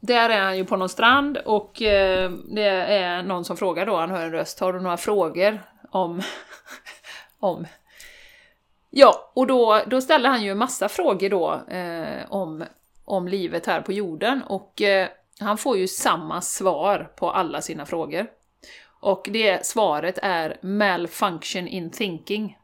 [0.00, 3.96] där är han ju på någon strand och eh, det är någon som frågar då,
[3.96, 6.22] han hör en röst, har du några frågor om...
[7.38, 7.66] om...
[8.90, 12.64] Ja, och då, då ställer han ju en massa frågor då eh, om,
[13.04, 15.08] om livet här på jorden och eh,
[15.40, 18.26] han får ju samma svar på alla sina frågor.
[19.02, 22.58] Och det svaret är malfunction in thinking.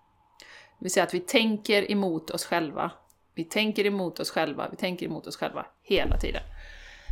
[0.79, 2.91] Det vill säga att vi tänker emot oss själva.
[3.35, 6.43] Vi tänker emot oss själva, vi tänker emot oss själva hela tiden.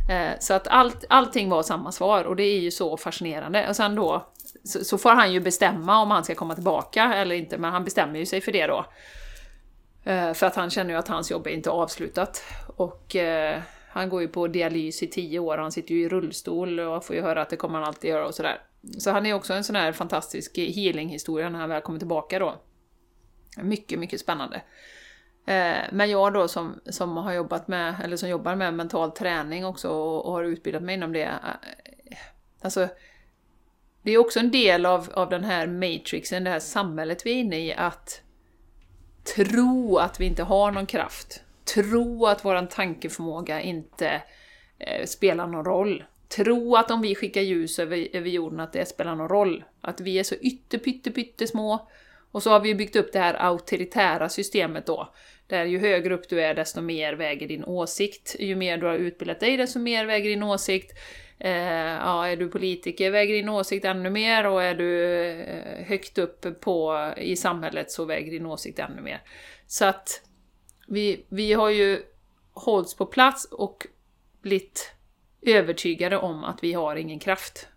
[0.09, 3.69] Eh, så att allt, allting var samma svar och det är ju så fascinerande.
[3.69, 4.27] Och sen då
[4.63, 7.83] så, så, får han ju bestämma om han ska komma tillbaka eller inte, men han
[7.83, 8.85] bestämmer ju sig för det då.
[10.03, 12.43] Eh, för att han känner ju att hans jobb är inte avslutat.
[12.75, 16.79] Och eh, han går ju på dialys i tio år, han sitter ju i rullstol
[16.79, 18.61] och får ju höra att det kommer han alltid göra och sådär.
[18.97, 22.61] Så han är också en sån här fantastisk healing-historia när han väl kommer tillbaka då.
[23.57, 24.61] Mycket, mycket spännande.
[25.47, 29.65] Eh, men jag då som, som har jobbat med, eller som jobbar med mental träning
[29.65, 31.23] också och, har utbildat mig inom det.
[31.23, 32.17] Eh,
[32.61, 32.87] alltså,
[34.01, 37.35] det är också en del av, av den här matrixen, det här samhället vi är
[37.35, 38.21] inne i, att
[39.35, 41.43] tro att vi inte har någon kraft.
[41.75, 44.21] Tro att vår tankeförmåga inte
[44.79, 46.03] eh, spelar någon roll.
[46.29, 49.63] Tro att om vi skickar ljus över, över jorden att det spelar någon roll.
[49.81, 51.89] Att vi är så ytter, pytte, pytte små.
[52.31, 55.13] Och så har vi byggt upp det här auktoritära systemet då.
[55.47, 58.35] Där ju högre upp du är, desto mer väger din åsikt.
[58.39, 60.97] Ju mer du har utbildat dig, desto mer väger din åsikt.
[61.39, 66.17] Eh, ja, är du politiker väger din åsikt ännu mer och är du eh, högt
[66.17, 69.21] upp på, i samhället så väger din åsikt ännu mer.
[69.67, 70.21] Så att
[70.87, 72.01] vi, vi har ju
[72.53, 73.87] hållits på plats och
[74.41, 74.91] blivit
[75.41, 77.67] övertygade om att vi har ingen kraft.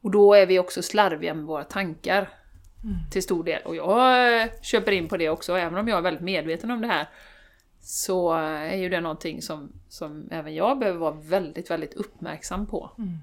[0.00, 2.28] Och då är vi också slarviga med våra tankar.
[2.84, 2.96] Mm.
[3.10, 3.62] Till stor del.
[3.62, 6.86] Och jag köper in på det också, även om jag är väldigt medveten om det
[6.86, 7.08] här.
[7.80, 12.90] Så är ju det någonting som, som även jag behöver vara väldigt, väldigt uppmärksam på.
[12.98, 13.18] Mm.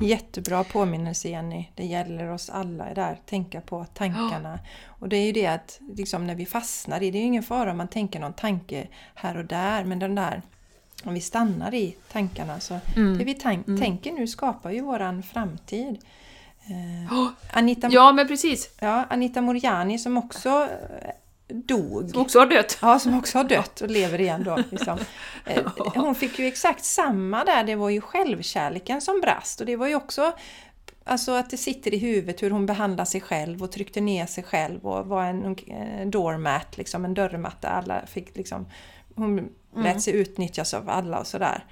[0.00, 1.64] Jättebra påminnelse Jenny.
[1.74, 3.20] Det gäller oss alla där.
[3.26, 4.58] Tänka på tankarna.
[4.86, 7.42] Och det är ju det att liksom, när vi fastnar i det, är ju ingen
[7.42, 9.84] fara om man tänker någon tanke här och där.
[9.84, 10.42] Men den där,
[11.04, 13.18] om vi stannar i tankarna så mm.
[13.18, 13.80] det vi tank, mm.
[13.80, 15.98] tänker nu skapar ju våran framtid.
[16.70, 18.70] Eh, Anita, ja, men precis!
[18.80, 21.10] Ja, Anita Moriani som också eh,
[21.48, 22.10] dog.
[22.10, 22.78] Som också har dött.
[22.82, 24.58] Ja, som också har dött och lever igen då.
[24.70, 24.98] Liksom.
[25.44, 29.76] Eh, hon fick ju exakt samma där, det var ju självkärleken som brast och det
[29.76, 30.32] var ju också
[31.04, 34.44] Alltså att det sitter i huvudet hur hon behandlar sig själv och tryckte ner sig
[34.44, 37.68] själv och var en, en doormat, liksom en dörrmatta.
[37.68, 38.66] Alla fick liksom,
[39.14, 40.00] hon lät mm.
[40.00, 41.64] sig utnyttjas av alla och sådär.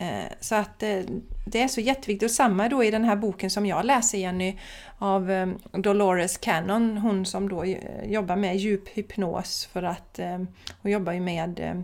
[0.00, 1.00] Eh, så att eh,
[1.44, 2.30] det är så jätteviktigt.
[2.30, 4.58] Och samma då i den här boken som jag läser Jenny
[4.98, 7.64] av eh, Dolores Cannon, hon som då
[8.04, 10.20] jobbar med djup hypnos för att
[10.82, 11.82] hon jobbar ju med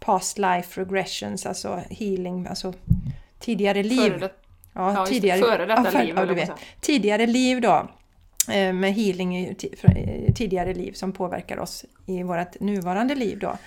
[0.00, 2.74] past life regressions, alltså healing, alltså
[3.38, 4.10] tidigare liv.
[4.10, 4.32] Före det,
[4.72, 6.14] ja, ja, tidigare, före detta ja, liv.
[6.16, 7.88] Ja, du vet, tidigare liv då
[8.48, 9.54] med healing i
[10.34, 13.58] tidigare liv som påverkar oss i vårt nuvarande liv då.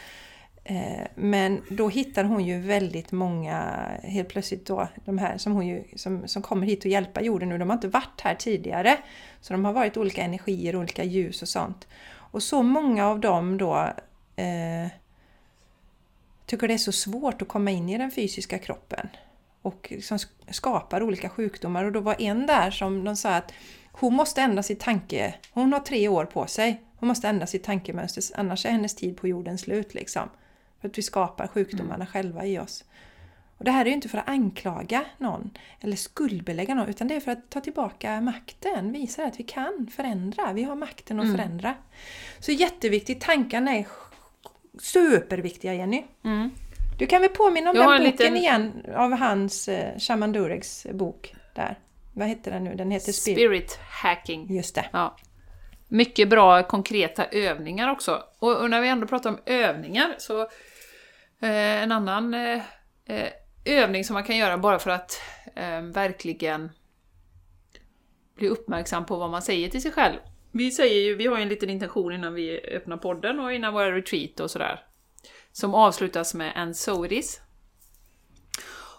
[0.69, 5.67] Eh, men då hittar hon ju väldigt många, helt plötsligt då, de här som, hon
[5.67, 8.97] ju, som, som kommer hit och hjälper jorden nu, de har inte varit här tidigare.
[9.41, 11.87] Så de har varit olika energier, olika ljus och sånt.
[12.09, 13.93] Och så många av dem då
[14.35, 14.91] eh,
[16.45, 19.07] tycker det är så svårt att komma in i den fysiska kroppen.
[19.61, 21.83] Och liksom skapar olika sjukdomar.
[21.83, 23.53] Och då var en där som de sa att
[23.91, 25.35] hon måste ändra sitt tanke...
[25.51, 26.83] Hon har tre år på sig.
[26.97, 29.93] Hon måste ändra sitt tankemönster, annars är hennes tid på jorden slut.
[29.93, 30.29] Liksom.
[30.81, 32.07] För att vi skapar sjukdomarna mm.
[32.07, 32.83] själva i oss.
[33.57, 37.15] Och Det här är ju inte för att anklaga någon eller skuldbelägga någon utan det
[37.15, 41.25] är för att ta tillbaka makten, visa att vi kan förändra, vi har makten att
[41.25, 41.37] mm.
[41.37, 41.75] förändra.
[42.39, 43.87] Så jätteviktigt, tankarna är
[44.81, 46.03] superviktiga Jenny.
[46.23, 46.49] Mm.
[46.99, 48.37] Du kan väl påminna om Jag den boken liten...
[48.37, 51.79] igen av hans eh, Shaman Duregs bok där.
[52.13, 52.75] Vad heter den nu?
[52.75, 54.55] Den heter Spirit, Spirit Hacking.
[54.55, 54.85] Just det.
[54.93, 55.15] Ja.
[55.91, 58.23] Mycket bra konkreta övningar också.
[58.39, 60.49] Och, och när vi ändå pratar om övningar så
[61.41, 62.61] Eh, en annan eh,
[63.05, 63.29] eh
[63.65, 65.21] övning som man kan göra bara för att
[65.55, 66.69] eh, verkligen
[68.35, 70.17] bli uppmärksam på vad man säger till sig själv.
[70.51, 73.73] Vi säger ju, vi har ju en liten intention innan vi öppnar podden och innan
[73.73, 74.83] våra retreat och sådär.
[75.51, 77.41] Som avslutas med en so it is.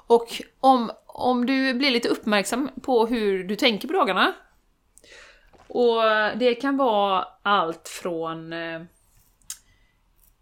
[0.07, 0.29] Och
[0.61, 4.33] om, om du blir lite uppmärksam på hur du tänker på dagarna.
[5.73, 6.03] Och
[6.37, 8.53] det kan vara allt från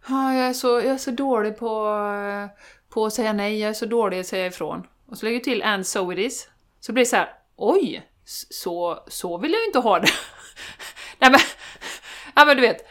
[0.08, 3.70] Eh, jag, är så, jag är så dålig på, eh, på att säga nej, jag
[3.70, 4.86] är så dålig att säga ifrån.
[5.06, 6.48] Och så lägger du till and so it is.
[6.80, 10.08] Så blir det så här, oj, så, så vill jag ju inte ha det.
[11.18, 11.40] nej men,
[12.34, 12.86] ja men du vet.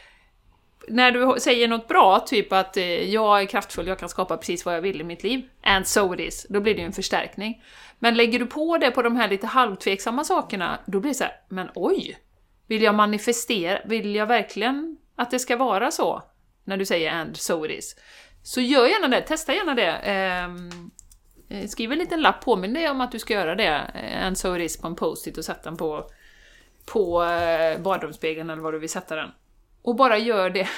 [0.87, 4.65] när du säger något bra, typ att eh, jag är kraftfull, jag kan skapa precis
[4.65, 6.93] vad jag vill i mitt liv, and so it is, då blir det ju en
[6.93, 7.63] förstärkning.
[7.99, 11.23] Men lägger du på det på de här lite halvtveksamma sakerna, då blir det så
[11.23, 12.17] här, men oj!
[12.67, 16.23] Vill jag manifestera, vill jag verkligen att det ska vara så?
[16.63, 17.95] När du säger and so it is.
[18.43, 19.91] Så gör gärna det, testa gärna det.
[19.91, 20.91] Ehm,
[21.49, 23.81] eh, skriv en liten lapp, påminn dig om att du ska göra det,
[24.21, 26.09] and so it is, på en post-it och sätt den på,
[26.85, 29.29] på eh, badrumsspegeln eller var du vill sätta den.
[29.81, 30.69] Och bara gör det,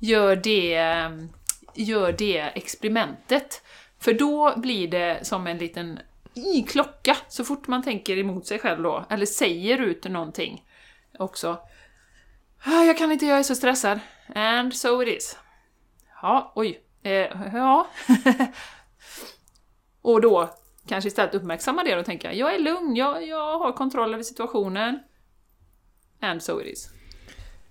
[0.00, 1.28] gör det, ehm,
[1.74, 3.62] gör det experimentet.
[3.98, 5.98] För då blir det som en liten
[6.34, 10.65] i klocka, så fort man tänker emot sig själv då, eller säger ut någonting
[11.18, 11.58] också.
[12.64, 14.00] "Ah, Jag kan inte, jag är så stressad.
[14.34, 15.36] And so it is.
[16.22, 16.80] Ja, oj.
[17.02, 17.12] Eh,
[17.54, 17.86] ja.
[20.02, 20.54] och då
[20.88, 24.98] kanske istället uppmärksamma det och tänka jag är lugn, jag, jag har kontroll över situationen.
[26.20, 26.90] And so it is.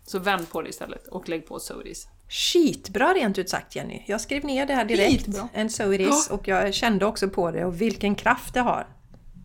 [0.04, 2.08] Så vänd på det istället och lägg på so it is.
[2.30, 4.04] Skitbra rent ut sagt Jenny.
[4.08, 5.26] Jag skrev ner det här direkt.
[5.26, 5.48] Skitbra.
[5.56, 6.30] And so it is.
[6.30, 8.88] Och jag kände också på det och vilken kraft det har.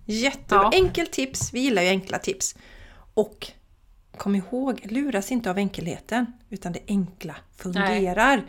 [0.06, 0.62] Jättebra.
[0.62, 0.70] Ja.
[0.74, 1.52] Enkelt tips.
[1.52, 2.54] Vi gillar ju enkla tips.
[3.14, 3.46] Och
[4.20, 6.26] kom ihåg, luras inte av enkelheten.
[6.50, 8.42] Utan det enkla fungerar.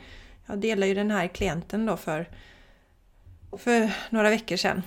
[0.45, 2.29] Jag delar ju den här klienten då för,
[3.57, 4.83] för några veckor sedan.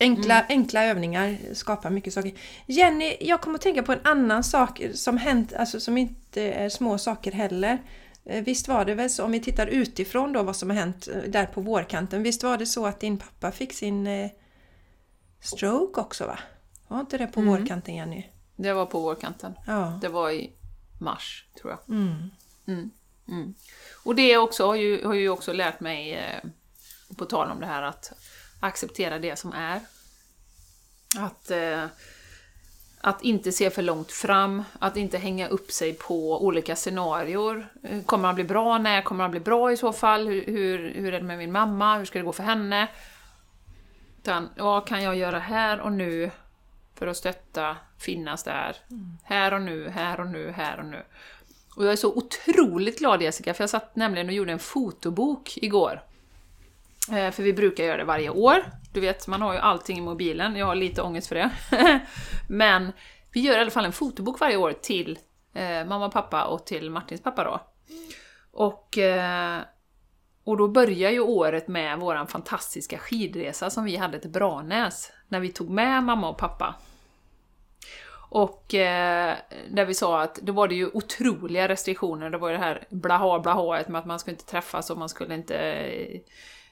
[0.00, 2.32] Enkla, enkla övningar skapar mycket saker.
[2.66, 6.68] Jenny, jag kommer att tänka på en annan sak som hänt, alltså som inte är
[6.68, 7.78] små saker heller.
[8.24, 11.08] Eh, Visst var det väl så, om vi tittar utifrån då vad som har hänt
[11.08, 12.22] eh, där på vårkanten.
[12.22, 14.30] Visst var det så att din pappa fick sin eh,
[15.40, 16.38] stroke också va?
[16.88, 18.24] Var inte det på vårkanten Jenny?
[18.62, 19.54] Det var på vårkanten.
[19.66, 19.98] Ja.
[20.00, 20.52] Det var i
[20.98, 21.96] mars, tror jag.
[21.96, 22.30] Mm.
[22.66, 22.90] Mm,
[23.28, 23.54] mm.
[24.04, 26.50] Och det också har ju, har ju också lärt mig, eh,
[27.16, 28.12] på tal om det här, att
[28.60, 29.80] acceptera det som är.
[31.18, 31.84] Att, eh,
[33.00, 37.68] att inte se för långt fram, att inte hänga upp sig på olika scenarior.
[37.82, 38.78] Eh, Kommer han bli bra?
[38.78, 40.26] När kommer han bli bra i så fall?
[40.26, 41.98] Hur, hur, hur är det med min mamma?
[41.98, 42.88] Hur ska det gå för henne?
[44.18, 46.30] Utan, vad kan jag göra här och nu
[46.94, 48.76] för att stötta, finnas där?
[49.22, 51.02] Här och nu, här och nu, här och nu.
[51.76, 55.58] Och jag är så otroligt glad Jessica, för jag satt nämligen och gjorde en fotobok
[55.62, 56.02] igår.
[57.12, 58.64] Eh, för vi brukar göra det varje år.
[58.92, 60.56] Du vet, man har ju allting i mobilen.
[60.56, 61.50] Jag har lite ångest för det.
[62.48, 62.92] Men
[63.32, 65.18] vi gör i alla fall en fotobok varje år till
[65.54, 67.60] eh, mamma och pappa och till Martins pappa då.
[68.52, 69.60] Och, eh,
[70.44, 75.12] och då börjar ju året med våran fantastiska skidresa som vi hade till Branäs.
[75.28, 76.74] När vi tog med mamma och pappa.
[78.30, 79.36] Och eh,
[79.70, 82.30] där vi sa att då var det ju otroliga restriktioner.
[82.30, 85.08] Det var ju det här blaha blahaet med att man skulle inte träffas och man
[85.08, 85.56] skulle inte...
[85.56, 86.20] Eh,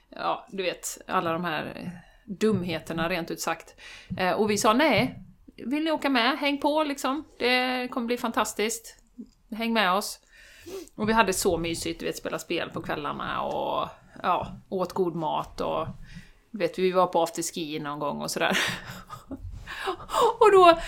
[0.09, 1.91] ja, du vet, alla de här
[2.25, 3.75] dumheterna rent ut sagt.
[4.17, 5.19] Eh, och vi sa nej,
[5.55, 6.37] vill ni åka med?
[6.37, 7.23] Häng på liksom.
[7.39, 8.95] Det kommer bli fantastiskt.
[9.51, 10.19] Häng med oss.
[10.95, 13.89] Och vi hade så mysigt, du vet, spela spel på kvällarna och
[14.23, 15.87] ja, åt god mat och
[16.51, 18.57] du vet, vi var på afterski någon gång och sådär.
[20.39, 20.79] och då,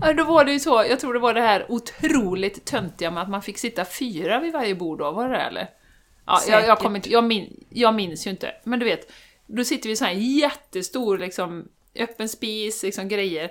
[0.00, 3.22] ja, då var det ju så, jag tror det var det här otroligt töntiga med
[3.22, 5.70] att man fick sitta fyra vid varje bord då, var det det eller?
[6.26, 9.12] Ja, jag, jag, kommer inte, jag, min, jag minns ju inte, men du vet,
[9.46, 13.50] då sitter vi i så här jättestor liksom, öppen spis, liksom grejer.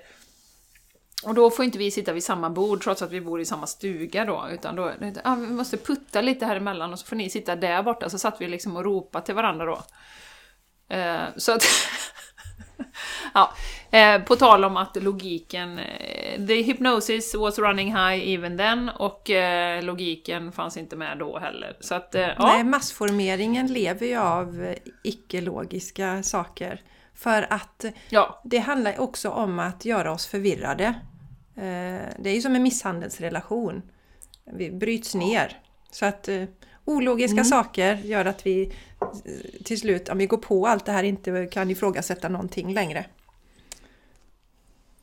[1.24, 3.68] Och då får inte vi sitta vid samma bord trots att vi bor i samma
[3.68, 4.92] stuga då, utan då,
[5.24, 8.20] ja, vi måste putta lite här emellan och så får ni sitta där borta, så
[8.20, 9.84] satt vi liksom och ropade till varandra då.
[10.96, 11.64] Eh, så att...
[13.34, 13.54] ja,
[13.92, 15.80] eh, på tal om att logiken...
[15.80, 21.40] Eh, the hypnosis was running high even then och eh, logiken fanns inte med då
[21.40, 21.78] heller.
[21.80, 22.64] Så att, eh, Nej, ja.
[22.64, 26.82] massformeringen lever ju av icke-logiska saker.
[27.16, 28.42] För att ja.
[28.44, 30.94] det handlar också om att göra oss förvirrade.
[32.20, 33.82] Det är ju som en misshandelsrelation.
[34.46, 35.58] Vi bryts ner.
[35.92, 36.30] Så att
[36.86, 38.74] ologiska saker gör att vi
[39.64, 43.06] till slut, om vi går på allt det här, inte kan ifrågasätta någonting längre.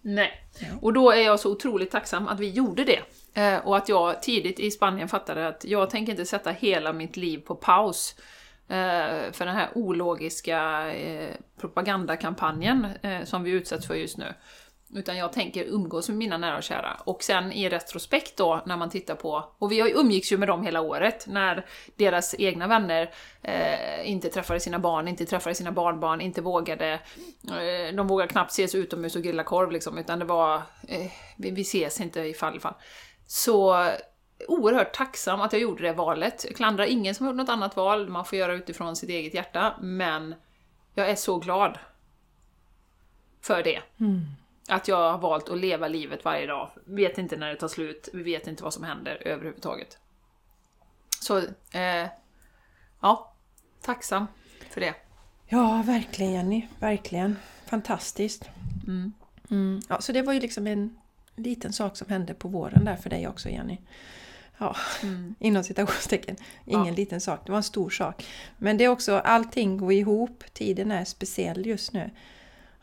[0.07, 0.45] Nej.
[0.81, 3.01] Och då är jag så otroligt tacksam att vi gjorde det.
[3.40, 7.16] Eh, och att jag tidigt i Spanien fattade att jag tänker inte sätta hela mitt
[7.16, 8.14] liv på paus
[8.69, 12.89] eh, för den här ologiska eh, propagandakampanjen
[13.24, 14.35] som vi utsätts för just nu.
[14.95, 17.01] Utan jag tänker umgås med mina nära och kära.
[17.05, 19.53] Och sen i retrospekt då, när man tittar på...
[19.59, 21.66] Och vi umgicks ju med dem hela året, när
[21.97, 23.11] deras egna vänner
[23.43, 27.01] eh, inte träffade sina barn, inte träffade sina barnbarn, inte vågade...
[27.49, 30.57] Eh, de vågade knappt ses utomhus och grilla korv liksom, utan det var...
[30.89, 32.74] Eh, vi, vi ses inte i fall i fall.
[33.26, 33.89] Så
[34.49, 36.45] oerhört tacksam att jag gjorde det valet.
[36.49, 39.34] Jag klandrar ingen som har gjort något annat val, man får göra utifrån sitt eget
[39.34, 40.34] hjärta, men
[40.95, 41.78] jag är så glad
[43.43, 43.82] för det.
[44.01, 44.20] Mm.
[44.69, 46.71] Att jag har valt att leva livet varje dag.
[46.85, 49.99] Vet inte när det tar slut, vi vet inte vad som händer överhuvudtaget.
[51.21, 51.39] Så,
[51.73, 52.09] eh,
[53.01, 53.33] ja,
[53.83, 54.27] tacksam
[54.71, 54.95] för det.
[55.47, 56.67] Ja, verkligen Jenny.
[56.79, 57.37] Verkligen.
[57.67, 58.45] Fantastiskt.
[58.87, 59.81] Mm.
[59.89, 60.97] Ja, så det var ju liksom en
[61.37, 63.79] liten sak som hände på våren där för dig också Jenny.
[64.59, 64.77] Ja,
[65.39, 66.37] inom citationstecken.
[66.64, 66.93] Ingen Ja.
[66.93, 68.27] liten sak, det var en stor sak.
[68.59, 72.11] Men det är också, allting går ihop, tiden är speciell just nu.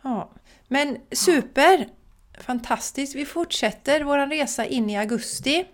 [0.01, 0.29] Ja,
[0.73, 1.87] men super!
[2.39, 3.15] Fantastiskt!
[3.15, 5.65] Vi fortsätter vår resa in i augusti.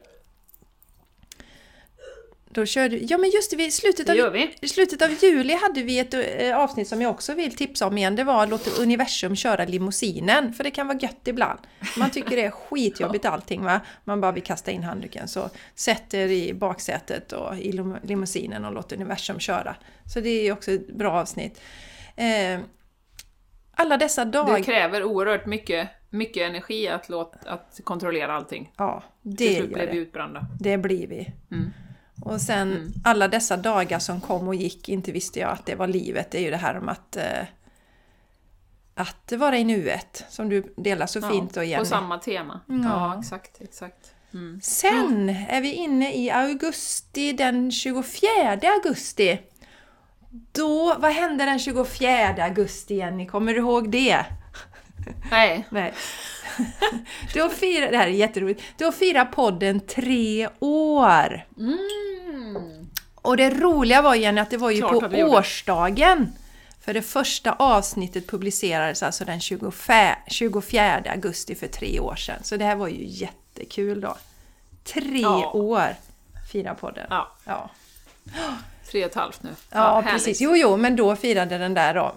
[2.52, 4.16] Då körde Ja men just det, i slutet av
[4.62, 4.68] vi.
[4.68, 8.16] slutet av juli hade vi ett eh, avsnitt som jag också vill tipsa om igen.
[8.16, 10.54] Det var låta universum köra limousinen.
[10.54, 11.60] För det kan vara gött ibland.
[11.97, 13.82] Man tycker det är skitjobbigt allting va.
[14.04, 15.28] Man bara vill kasta in handduken.
[15.28, 19.76] Så sätter i baksätet och i lim- limousinen och låter universum köra.
[20.14, 21.62] Så det är också ett bra avsnitt.
[23.80, 24.63] Alla dessa Det dagar...
[24.63, 28.71] kräver oerhört mycket, mycket energi att, låta, att kontrollera allting.
[28.77, 29.97] Ja, Till det slut gör blev vi det.
[30.01, 30.45] utbrända.
[30.59, 31.34] Det blir vi.
[31.51, 31.69] Mm.
[32.25, 35.88] Och sen alla dessa dagar som kom och gick, inte visste jag att det var
[35.88, 36.32] livet.
[36.32, 37.23] Det är ju det här om att, eh,
[38.95, 41.86] att vara i nuet, som du delar så fint och på Jenny.
[41.86, 42.59] samma tema.
[42.67, 42.75] Ja.
[42.84, 44.13] Ja, exakt, exakt.
[44.34, 44.59] Mm.
[44.63, 48.30] Sen är vi inne i augusti, den 24
[48.84, 49.39] augusti.
[50.51, 53.25] Då, vad hände den 24 augusti Jenny?
[53.27, 54.25] Kommer du ihåg det?
[55.32, 55.93] Nej, Nej.
[57.34, 58.61] Då firar, det här är jätteroligt.
[58.77, 61.45] Då firar podden tre år.
[61.57, 62.89] mm.
[63.15, 66.32] Och det roliga var Jenny att det var ju Klart på årsdagen.
[66.82, 72.43] För det första avsnittet publicerades alltså den 25, 24 augusti för tre år sedan.
[72.43, 74.17] Så det här var ju jättekul då.
[74.84, 75.51] Tre Ja.
[75.51, 75.95] år
[76.51, 77.07] firar podden.
[77.09, 77.32] Ja.
[77.45, 77.69] Ja,
[78.91, 79.49] tre och ett halvt nu.
[79.71, 80.11] ja, härligt.
[80.11, 80.41] precis.
[80.41, 82.15] Jo, jo, men då firade den där då.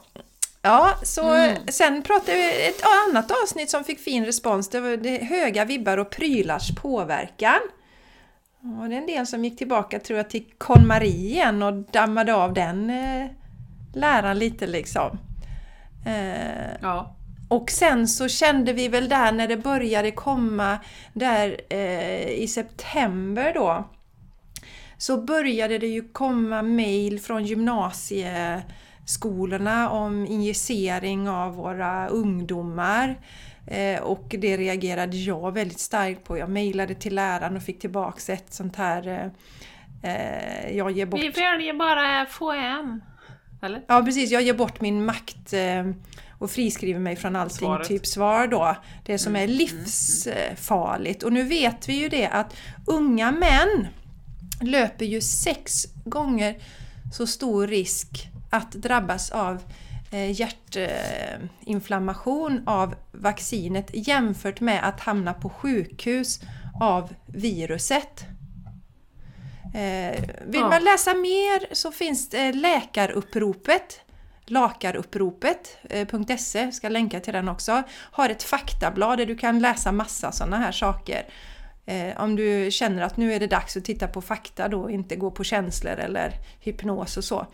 [0.63, 1.57] Ja, så Mm.
[1.69, 4.69] sen pratade vi ett annat avsnitt som fick fin respons.
[4.69, 7.61] Det var det höga vibbar och prylars påverkan.
[8.81, 12.35] Och det är en del som gick tillbaka tror jag till KonMari igen och dammade
[12.35, 13.27] av den eh,
[13.95, 15.19] läran lite liksom.
[16.07, 17.15] Eh, Ja.
[17.49, 20.79] och sen så kände vi väl där när det började komma
[21.13, 23.85] där eh, i september då
[25.03, 33.21] så började det ju komma mejl från gymnasieskolorna om injicering av våra ungdomar.
[33.67, 36.39] Eh, och det reagerade jag väldigt starkt på.
[36.39, 39.27] Jag mejlade till läraren och fick tillbaks ett sånt här eh,
[40.13, 43.01] eh, jag ger bort Vi väljer bara FHM.
[43.63, 43.83] Eller?
[43.89, 45.55] Ja precis, jag ger bort min makt
[46.39, 47.89] och friskriver mig från allting, Svaret.
[47.89, 48.77] typ svar då.
[49.05, 51.23] Det som Mm, är livsfarligt.
[51.23, 53.87] Och nu vet vi ju det att unga män
[54.63, 56.57] löper ju sex gånger
[57.13, 59.63] så stor risk att drabbas av
[60.13, 66.41] eh, hjärtinflammation av vaccinet jämfört med att hamna på sjukhus
[66.81, 68.25] av viruset.
[69.75, 70.69] Eh, vill Ja.
[70.69, 74.01] man läsa mer så finns det läkaruppropet
[74.47, 80.57] lakaruppropet.se, ska länka till den också, har ett faktablad där du kan läsa massa sådana
[80.57, 81.23] här saker.
[81.87, 85.17] Eh, om du känner att nu är det dags att titta på fakta då, inte
[85.17, 87.47] gå på känslor eller hypnos och så.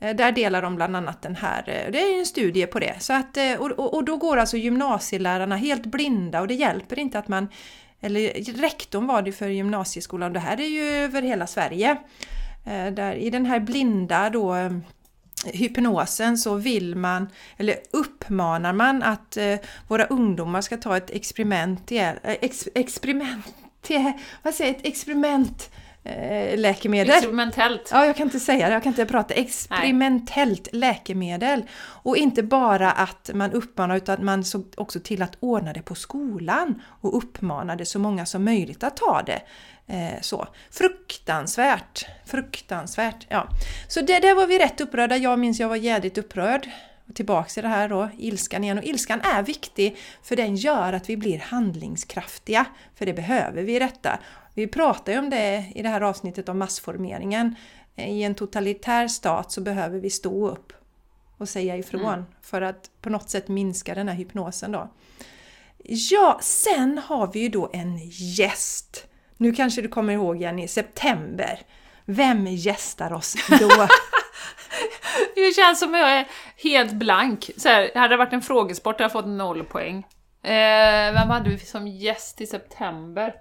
[0.00, 2.94] Eh, där delar de bland annat den här, eh, det är en studie på det.
[2.98, 6.98] Så att, eh, och, och, och då går alltså gymnasielärarna helt blinda och det hjälper
[6.98, 7.48] inte att man
[8.00, 11.96] eller rektorn var det för gymnasieskolan, det här är ju över hela Sverige.
[12.66, 14.70] Eh, Där, I den här blinda då, eh,
[15.52, 19.58] hypnosen så vill man, eller uppmanar man att eh,
[19.88, 23.46] våra ungdomar ska ta ett experiment, eh, ex, experiment,
[23.88, 24.12] till-
[24.42, 25.70] vad säger ett experiment
[26.04, 27.14] eh, läkemedel.
[27.14, 27.88] Experimentellt.
[27.92, 29.34] Ja, jag kan inte säga det, jag kan inte prata.
[29.34, 31.62] Experimentellt läkemedel.
[32.02, 35.94] Och inte bara att man uppmanar utan man såg också till att ordna det på
[35.94, 39.40] skolan och uppmanade så många som möjligt att ta det.
[39.86, 40.48] Eh, så.
[40.70, 42.06] Fruktansvärt!
[42.26, 43.26] Fruktansvärt!
[43.28, 43.48] Ja.
[43.88, 45.16] Så det, där var vi rätt upprörda.
[45.16, 46.68] Jag minns jag var jädrigt upprörd.
[47.08, 48.78] Och tillbaks i det här då, ilskan igen.
[48.78, 52.64] Och ilskan är viktig för den gör att vi blir handlingskraftiga.
[52.94, 54.18] För det behöver vi i detta.
[54.54, 57.54] Vi pratar ju om det i det här avsnittet om massformeringen.
[57.96, 60.72] I en totalitär stat så behöver vi stå upp
[61.38, 64.90] och säga ifrån för att på något sätt minska den här hypnosen då.
[65.84, 69.06] Ja, sen har vi ju då en gäst.
[69.36, 71.60] Nu kanske du kommer ihåg Jenny, september.
[72.04, 73.68] Vem gästar oss då?
[75.34, 76.26] Det känns som jag är
[76.56, 77.50] helt blank.
[77.56, 80.06] Så här, hade det varit en frågesport hade jag fått noll poäng.
[80.42, 83.34] Eh, vem hade vi som gäst i september?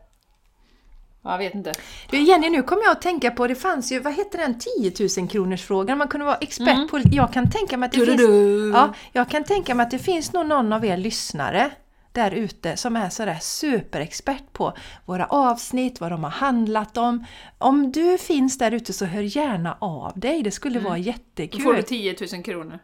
[1.23, 1.71] Ja, Jag vet inte.
[2.09, 5.07] Du Jenny, nu kommer jag att tänka på, det fanns ju, vad heter den, 10
[5.19, 6.87] 000 kronors frågan man kunde vara expert Mm.
[6.87, 6.99] på.
[7.11, 8.71] Jag kan tänka mig att det finns, Du-du-du.
[8.73, 11.71] ja, jag kan tänka mig att det finns nog någon av er lyssnare
[12.17, 14.73] där ute som är sådär superexpert på
[15.05, 17.25] våra avsnitt, vad de har handlat om.
[17.57, 21.61] Om du finns där ute så hör gärna av dig, det skulle vara Då jättekul.
[21.61, 22.79] får du 10 000 kronor.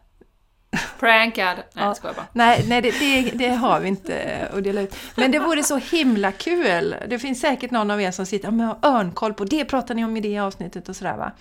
[1.00, 1.58] Prankad!
[1.74, 2.26] Nej, jag skojar bara.
[2.34, 4.96] Nej, nej det, det, det har vi inte att dela ut.
[5.16, 6.96] Men det vore så himla kul!
[7.10, 10.06] Det finns säkert någon av er som sitter och har örnkoll på det pratar ni
[10.06, 11.32] om i det avsnittet och sådär va.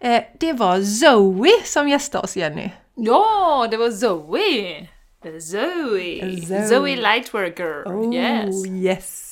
[0.00, 2.70] Eh, det var Zoe som gästade oss Jenny.
[2.94, 4.88] Ja, det var Zoe!
[5.22, 6.40] Zoe!
[6.46, 6.66] Zoe.
[6.68, 7.82] Zoe Lightworker!
[7.86, 8.66] Oh, Yes!
[8.66, 9.26] yes!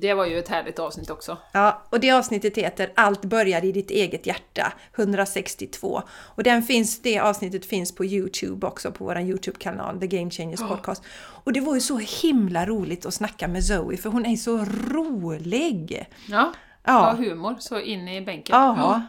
[0.00, 1.38] Det var ju ett härligt avsnitt också.
[1.52, 6.02] Ja, och det avsnittet heter Allt börjar i ditt eget hjärta, 162.
[6.34, 10.60] Och den finns, det avsnittet finns på Youtube också, på vår Youtube-kanal, The Game Changers
[10.60, 11.02] Podcast.
[11.44, 14.64] Och det var ju så himla roligt att snacka med Zoe, för hon är så
[14.90, 16.06] rolig!
[16.28, 16.52] Ja,
[16.84, 17.16] Ja.
[17.18, 17.24] ja.
[17.24, 18.56] humor så in i bänken.
[18.56, 19.02] Ja,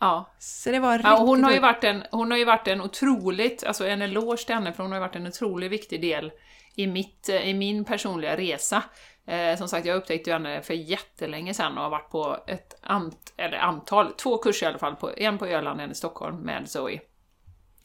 [0.00, 0.34] ja.
[0.38, 2.80] så det var riktigt Ja, hon, har ju varit en, hon har ju varit en
[2.80, 6.32] otroligt, alltså en eloge till henne, för hon har ju varit en otroligt viktig del
[6.74, 8.82] i, mitt, i min personliga resa.
[9.26, 12.74] Eh, som sagt, jag upptäckte ju henne för jättelänge sedan och har varit på ett
[12.82, 15.94] ant, eller antal, två kurser i alla fall, på, en på Öland och en i
[15.94, 17.00] Stockholm med Zoe.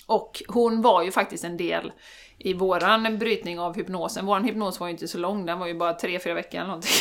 [0.07, 1.91] Och hon var ju faktiskt en del
[2.37, 4.25] i våran brytning av hypnosen.
[4.25, 6.67] Våran hypnos var ju inte så lång, den var ju bara tre fyra veckor eller
[6.67, 6.91] någonting.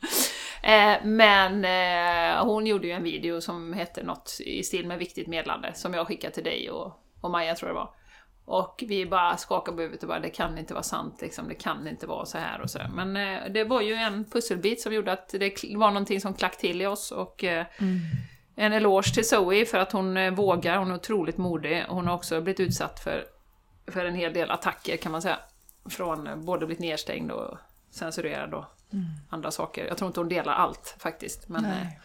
[0.62, 5.26] Eh, Men eh, hon gjorde ju en video som hette något i stil med viktigt
[5.26, 7.94] medlande som jag skickade till dig och, och Maja tror jag det var.
[8.44, 11.54] Och vi bara skakade på huvudet och bara det kan inte vara sant liksom, det
[11.54, 12.78] kan inte vara så här och så.
[12.94, 16.58] Men eh, det var ju en pusselbit som gjorde att det var någonting som klack
[16.58, 17.66] till i oss och eh,
[18.56, 21.84] en eloge till Zoe för att hon eh, vågar, hon är otroligt modig.
[21.88, 23.24] Hon har också blivit utsatt för,
[23.86, 25.38] för en hel del attacker kan man säga.
[25.90, 27.58] Från både blivit nedstängd och
[27.90, 28.64] censurerad och
[29.28, 29.86] andra saker.
[29.86, 31.48] Jag tror inte hon delar allt faktiskt.
[31.48, 31.98] Men Nej.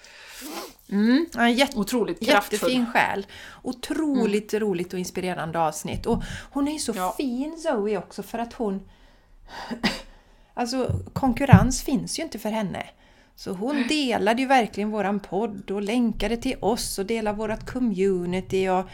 [0.89, 2.53] eh, mm, Ja, en jätte, otroligt kraftfull.
[2.59, 3.25] jättefin själ.
[3.61, 6.05] Otroligt roligt och inspirerande avsnitt.
[6.05, 7.13] Och hon är ju så Ja.
[7.17, 8.89] fin Zoe också för att hon...
[10.53, 12.86] Alltså konkurrens finns ju inte för henne.
[13.36, 18.69] Så hon delade ju verkligen våran podd och länkade till oss och delade vårat community
[18.69, 18.86] och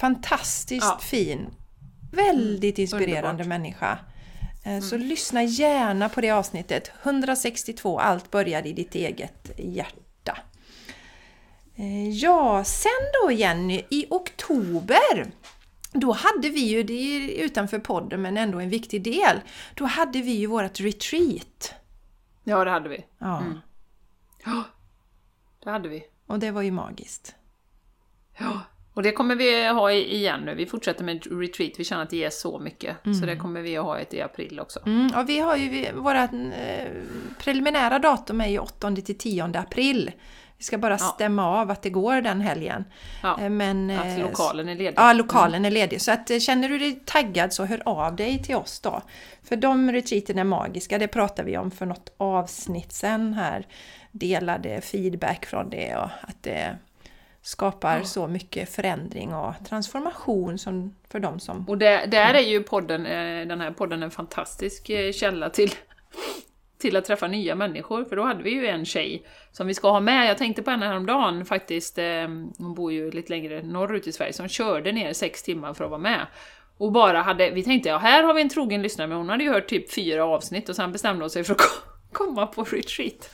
[0.00, 0.98] fantastiskt Ja.
[1.02, 1.46] fin.
[2.12, 3.46] Väldigt inspirerande underbart.
[3.46, 3.98] människa.
[4.68, 6.90] Eh, Så lyssna gärna på det avsnittet.
[7.02, 10.38] 162, allt börjar i ditt eget hjärta.
[11.76, 12.90] Eh, Ja, sen
[13.22, 15.30] då Jenny, i oktober
[15.92, 19.40] då hade vi ju, det är utanför podden men ändå en viktig del,
[19.74, 21.74] då hade vi ju vårt retreat.
[22.44, 23.04] Ja, det hade vi.
[23.18, 23.44] Ja,
[24.44, 24.64] Ja,
[25.64, 26.04] det hade vi.
[26.26, 27.34] och det var ju magiskt.
[28.38, 28.60] Ja,
[28.98, 30.54] och det kommer vi ha igen nu.
[30.54, 32.96] Vi fortsätter med retreat, vi känner att det ger så mycket.
[33.20, 34.80] Så det kommer vi att ha ett i april också.
[34.86, 36.88] Mm, och vi har ju vi- våra eh,
[37.38, 40.10] preliminära datum är ju 8 till 10 april.
[40.58, 40.98] Vi ska bara Ja.
[40.98, 42.84] stämma av att det går den helgen.
[43.22, 44.94] Ja, Eh, Men, att eh, lokalen är ledig.
[44.96, 46.00] Ja, lokalen är ledig.
[46.00, 49.02] Så att, eh, känner du dig taggad så hör av dig till oss då.
[49.42, 53.66] För de retreaten är magiska, det pratar vi om för något avsnitt sen här.
[54.12, 56.76] Delade feedback från det och att det
[57.48, 58.04] skapar Ja.
[58.04, 61.68] så mycket förändring och transformation som, för de som...
[61.68, 65.70] Och där, där är ju podden, eh, den här podden en fantastisk eh, källa till,
[66.78, 68.04] till att träffa nya människor.
[68.04, 69.22] För då hade vi ju en tjej
[69.52, 70.30] som vi ska ha med.
[70.30, 71.98] Jag tänkte på henne häromdagen faktiskt.
[71.98, 72.04] eh,
[72.58, 74.32] Hon bor ju lite längre norrut i Sverige.
[74.32, 76.26] Som körde ner sex timmar för att vara med.
[76.78, 79.44] Och bara hade, vi tänkte ja här har vi en trogen lyssnare, men hon hade
[79.44, 82.62] ju hört typ fyra avsnitt och sen bestämde hon sig för att ko- komma på
[82.64, 83.30] retreat.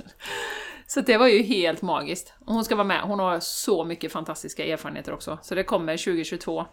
[0.87, 2.33] Så det var ju helt magiskt.
[2.45, 5.39] Och hon ska vara med, hon har så mycket fantastiska erfarenheter också.
[5.43, 6.65] Så det kommer 2022.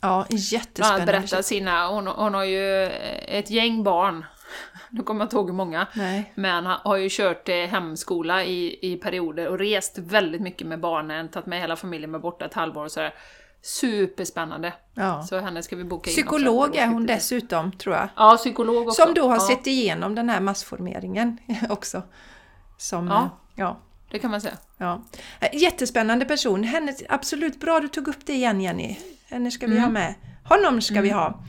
[0.00, 1.06] Ja, Bland jättespännande.
[1.06, 2.84] berätta sina, hon, hon har ju
[3.28, 4.24] ett gäng barn,
[4.90, 6.32] nu kommer jag inte ihåg hur många, Nej.
[6.34, 10.80] men ha- har ju kört eh, hemskola i, i perioder och rest väldigt mycket med
[10.80, 13.14] barnen, tagit med hela familjen med borta ett halvår och sådär.
[13.62, 14.72] Superspännande!
[14.94, 15.22] Ja.
[15.22, 18.08] Så henne ska vi boka in Psykolog är hon dessutom, tror jag.
[18.16, 19.02] Ja, psykolog också.
[19.02, 21.38] Som då har ja, sett igenom den här massformeringen
[21.68, 22.02] också.
[22.78, 23.22] Som, Ja.
[23.22, 23.78] eh, ja.
[24.10, 24.56] Det kan man säga.
[24.78, 25.02] Ja.
[25.40, 26.64] Eh, Jättespännande person.
[26.64, 28.96] Henne, absolut bra du tog upp det igen Jenny.
[29.30, 29.84] Henne ska vi Mm.
[29.84, 30.14] ha med.
[30.44, 31.44] Honom ska vi ha.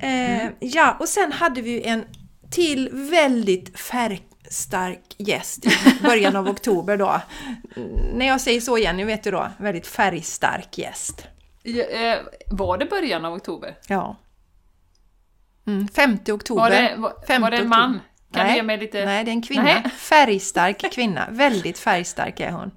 [0.00, 2.04] Eh, Ja, och sen hade vi en
[2.50, 5.70] till väldigt färgstark gäst i
[6.02, 7.20] början av oktober då.
[7.76, 7.88] Mm,
[8.18, 9.48] När jag säger så Jenny, vet du då?
[9.58, 11.26] Väldigt färgstark gäst.
[11.62, 12.18] Ja, eh,
[12.50, 13.78] var det början av oktober?
[13.88, 14.16] Ja.
[15.66, 16.62] Mm, 5 oktober.
[16.62, 18.00] Var det, var, var det en man?
[18.34, 18.52] Kan Nej.
[18.52, 19.04] du ge mig lite...
[19.04, 19.62] Nej, det är en kvinna.
[19.62, 19.82] Nej.
[19.96, 21.26] Färgstark kvinna.
[21.30, 22.70] Väldigt färgstark är hon.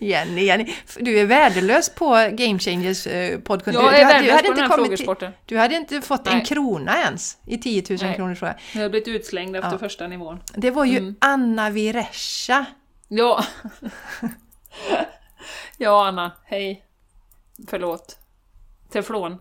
[0.00, 3.74] Jenny, Jenny, du är värdelös på Game Changers eh, podcast.
[3.74, 5.32] Jag du, är du, värdelös hade på inte den här kommit till, frågesporten.
[5.46, 6.44] du hade inte fått en Nej.
[6.46, 8.16] krona ens i 10 000 Nej.
[8.16, 8.56] kronor tror jag.
[8.74, 9.78] Jag har blivit utslängd efter Ja.
[9.78, 10.40] första nivån.
[10.54, 11.16] Det var ju Mm.
[11.20, 12.64] Anna Virescha.
[13.08, 13.44] Ja.
[15.78, 16.32] ja, Anna.
[16.44, 16.84] Hej.
[17.68, 18.18] Förlåt.
[18.92, 19.38] Teflon.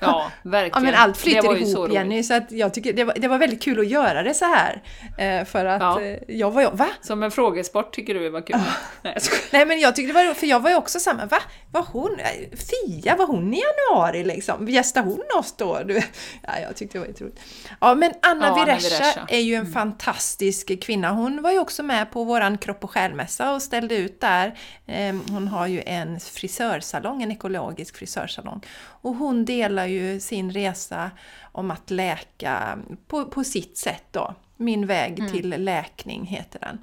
[0.00, 0.84] Ja, verkligen.
[0.84, 1.94] Ja, men allt flyter Det så ihop roligt.
[1.94, 4.44] Jenny, så att jag tycker det var, det var väldigt kul att göra det så
[4.44, 4.82] här.
[5.18, 6.00] Eh, för att Ja.
[6.02, 6.88] eh, jag var ju, va?
[7.00, 8.56] Som en frågesport tycker du var kul?
[9.02, 9.42] Nej, jag skojar.
[9.52, 11.38] Nej men jag tyckte det var för jag var ju också samma, va?
[11.72, 13.60] Var hon, eh, Fia, var hon i
[13.90, 14.68] januari liksom?
[14.68, 15.80] Gästade hon oss då?
[15.84, 15.94] Du,
[16.42, 17.40] ja, jag tyckte det var jätteroligt.
[17.80, 21.10] Ja men Anna Ja, Viresha är ju en fantastisk kvinna.
[21.10, 24.58] Hon var ju också med på våran kropp och själmässa och ställde ut där.
[24.86, 28.60] Eh, Hon har ju en frisörsalong, en ekologisk frisörsalong.
[29.02, 31.10] Och hon delar ju sin resa
[31.52, 34.34] om att läka på, på sitt sätt då.
[34.56, 36.78] Min väg till läkning heter den.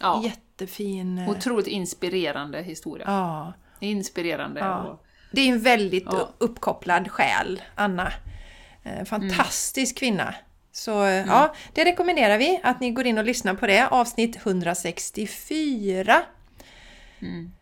[0.00, 1.18] Ja, Jättefin...
[1.18, 3.04] eh, otroligt inspirerande historia.
[3.06, 3.52] Ja.
[3.80, 4.60] Inspirerande.
[4.60, 4.78] Ja.
[4.82, 6.28] Och, Det är en väldigt Ja.
[6.38, 8.12] uppkopplad själ, Anna.
[8.82, 10.10] Eh, Fantastisk Mm.
[10.16, 10.34] kvinna.
[10.72, 14.36] Så eh, ja, det rekommenderar vi att ni går in och lyssnar på det, avsnitt
[14.46, 16.22] 164.
[17.20, 17.52] Mm.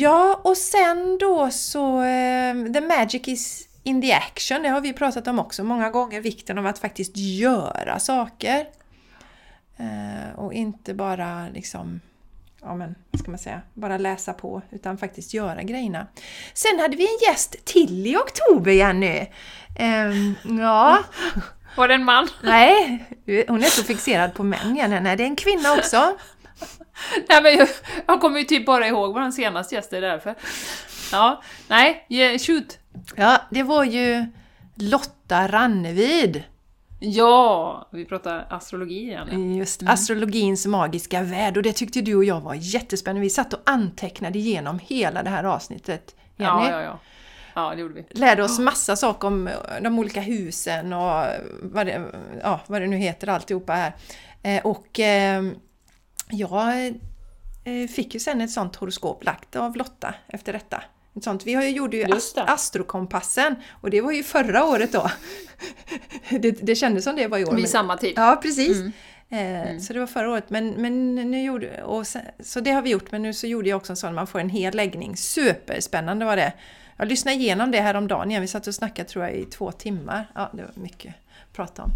[0.00, 4.92] Ja, och sen då så eh, The Magic is in the action, det har vi
[4.92, 8.66] pratat om också många gånger, vikten av att faktiskt göra saker.
[9.76, 12.00] Eh, och inte bara liksom
[12.62, 16.06] ja men, vad ska man säga, bara läsa på, utan faktiskt göra grejerna.
[16.54, 19.26] Sen hade vi en gäst till i oktober, Jenny!
[19.78, 20.98] Ehm, ja,
[21.76, 22.28] var det en man?
[22.42, 23.04] nej,
[23.48, 25.00] hon är så fixerad på män, Jenny.
[25.00, 26.16] Nej, det är en kvinna också.
[27.28, 27.68] Nej, men jag,
[28.06, 30.34] jag kommer ju typ bara ihåg vår senaste gäst, det är därför.
[31.12, 32.78] Ja, nej, yeah, shoot!
[33.16, 34.26] Ja, det var ju
[34.76, 36.42] Lotta Rannevid.
[37.00, 39.56] Ja, vi pratar astrologi igen.
[39.56, 43.20] Just astrologins magiska värld och det tyckte du och jag var jättespännande.
[43.20, 46.16] Vi satt och antecknade igenom hela det här avsnittet.
[46.36, 46.50] Jenny.
[46.50, 46.98] Ja, ja, ja.
[47.54, 48.04] Ja, det gjorde vi.
[48.10, 49.50] lärde oss massa saker om
[49.80, 51.24] de olika husen och
[51.62, 52.02] vad det,
[52.42, 53.92] ja, vad det nu heter alltihopa här.
[54.42, 55.42] Eh, Och eh,
[56.32, 56.86] jag
[57.64, 60.82] eh, fick ju sen ett sånt horoskop lagt av Lotta efter detta.
[61.16, 61.46] Ett sånt.
[61.46, 62.38] Vi har ju, gjorde ju ast-.
[62.38, 65.10] Astrokompassen och det var ju förra året då.
[66.30, 67.54] det, det kändes som det var i år.
[67.54, 68.12] Vid samma tid.
[68.16, 68.76] Ja, precis.
[69.28, 70.50] Eh, Så det var förra året.
[70.50, 73.68] Men, men nu gjorde, och sen, så det har vi gjort, men nu så gjorde
[73.68, 75.16] jag också en sån, man får en hel läggning.
[75.16, 76.52] Superspännande var det.
[76.96, 78.42] Jag lyssnade igenom det här om dagen igen.
[78.42, 80.30] Vi satt och snackade tror jag i två timmar.
[80.34, 81.14] Ja, det var mycket
[81.48, 81.90] att prata om.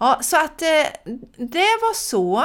[0.00, 0.68] Ja, så att eh,
[1.36, 2.44] det var så.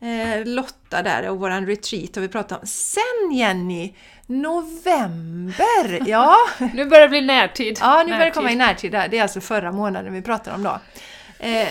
[0.00, 2.66] Eh, Lotta där och våran retreat har vi pratat om.
[2.66, 3.94] Sen Jenny,
[4.26, 6.08] november!
[6.08, 6.36] Ja,
[6.74, 7.78] Nu börjar det bli närtid.
[7.80, 8.34] Ja, nu börjar det Närtid.
[8.34, 9.08] komma i närtid där.
[9.08, 10.80] Det är alltså förra månaden vi pratar om då.
[11.38, 11.68] Eh,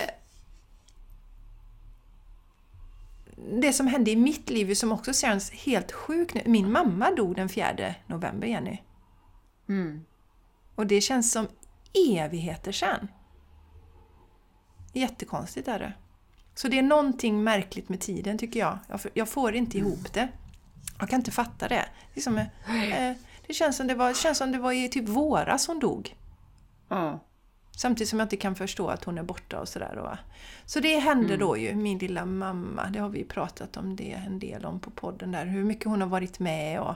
[3.62, 6.42] det som hände i mitt liv som också känns helt sjukt nu.
[6.46, 8.78] Min mamma dog den 4 november, Jenny.
[9.70, 10.06] Mm.
[10.76, 11.48] Och det känns som
[12.18, 13.08] evigheter sedan.
[14.94, 15.94] Jättekonstigt är det.
[16.62, 18.78] Så det är någonting märkligt med tiden tycker jag.
[19.14, 20.28] Jag, får inte ihop det.
[21.00, 21.86] Jag kan inte fatta det.
[22.14, 22.46] Det, är som, eh,
[23.48, 26.16] det känns, som det, var, det känns som det var i typ våras hon dog.
[26.90, 27.20] Ja.
[27.78, 30.20] Samtidigt som jag inte kan förstå att hon är borta och sådär.
[30.66, 31.40] Så det hände Mm.
[31.40, 32.90] då ju, min lilla mamma.
[32.90, 35.46] Det har vi pratat om det en del om på podden där.
[35.46, 36.96] Hur mycket hon har varit med och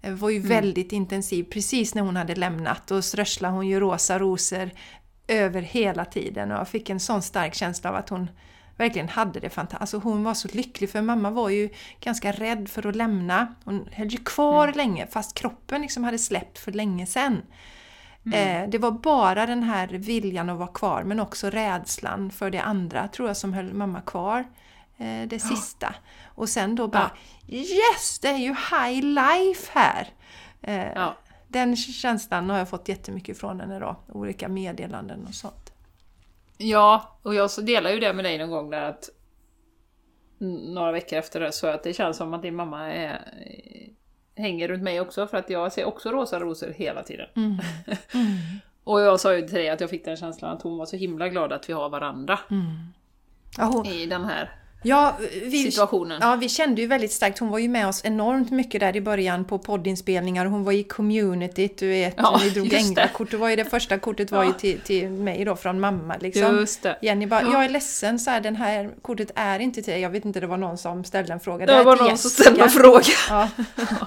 [0.00, 0.42] det var Mm.
[0.42, 2.90] ju väldigt intensiv precis när hon hade lämnat.
[2.90, 4.70] Och strösslade hon ju rosa rosor
[5.28, 6.50] över hela tiden.
[6.52, 8.30] Och jag fick en sån stark känsla av att hon
[8.76, 9.80] verkligen hade det fantastiskt.
[9.80, 11.70] Alltså hon var så lycklig för mamma var ju
[12.00, 13.54] ganska rädd för att lämna.
[13.64, 14.76] Hon höll ju kvar Mm.
[14.76, 17.42] länge fast kroppen liksom hade släppt för länge sedan.
[18.26, 18.62] Mm.
[18.64, 22.60] Eh, det var bara den här viljan att vara kvar men också rädslan för det
[22.62, 24.44] andra tror jag som höll mamma kvar
[24.98, 25.94] eh, det sista.
[26.24, 27.10] Och sen då bara
[27.48, 28.18] Yes!
[28.22, 30.08] Det är ju high life här!
[30.62, 31.16] Eh, Ja.
[31.48, 33.96] Den känslan har jag fått jättemycket från henne då.
[34.08, 35.61] Olika meddelanden och sånt.
[36.62, 39.08] Ja, och jag så delar ju det med dig någon gång där att
[40.38, 43.20] några veckor efter det så att det känns som att din mamma är,
[44.36, 47.28] hänger runt mig också för att jag ser också rosa rosor hela tiden.
[47.36, 47.58] Mm.
[48.84, 50.96] och jag sa ju till dig att jag fick den känslan att hon var så
[50.96, 52.38] himla glad att vi har varandra
[53.58, 56.18] Ja, hon, i den här ja, vi, situationen.
[56.22, 57.38] Ja, vi kände ju väldigt starkt.
[57.38, 60.46] Hon var ju med oss enormt mycket där i början på poddinspelningar.
[60.46, 62.14] Hon var i communityt, du vet.
[62.16, 63.10] Ja, vi drog just det.
[63.30, 66.56] Det var ju det första kortet var ju till, till mig då från mamma liksom.
[66.56, 66.98] Just det.
[67.02, 67.52] Jenny bara, Ja.
[67.52, 70.02] jag är ledsen, så här, den här kortet är inte till dig.
[70.02, 71.66] Jag vet inte, det var någon som ställde en fråga.
[71.66, 72.42] Det är var någon som Jessica.
[72.42, 73.02] ställde en fråga.
[73.28, 73.48] Ja.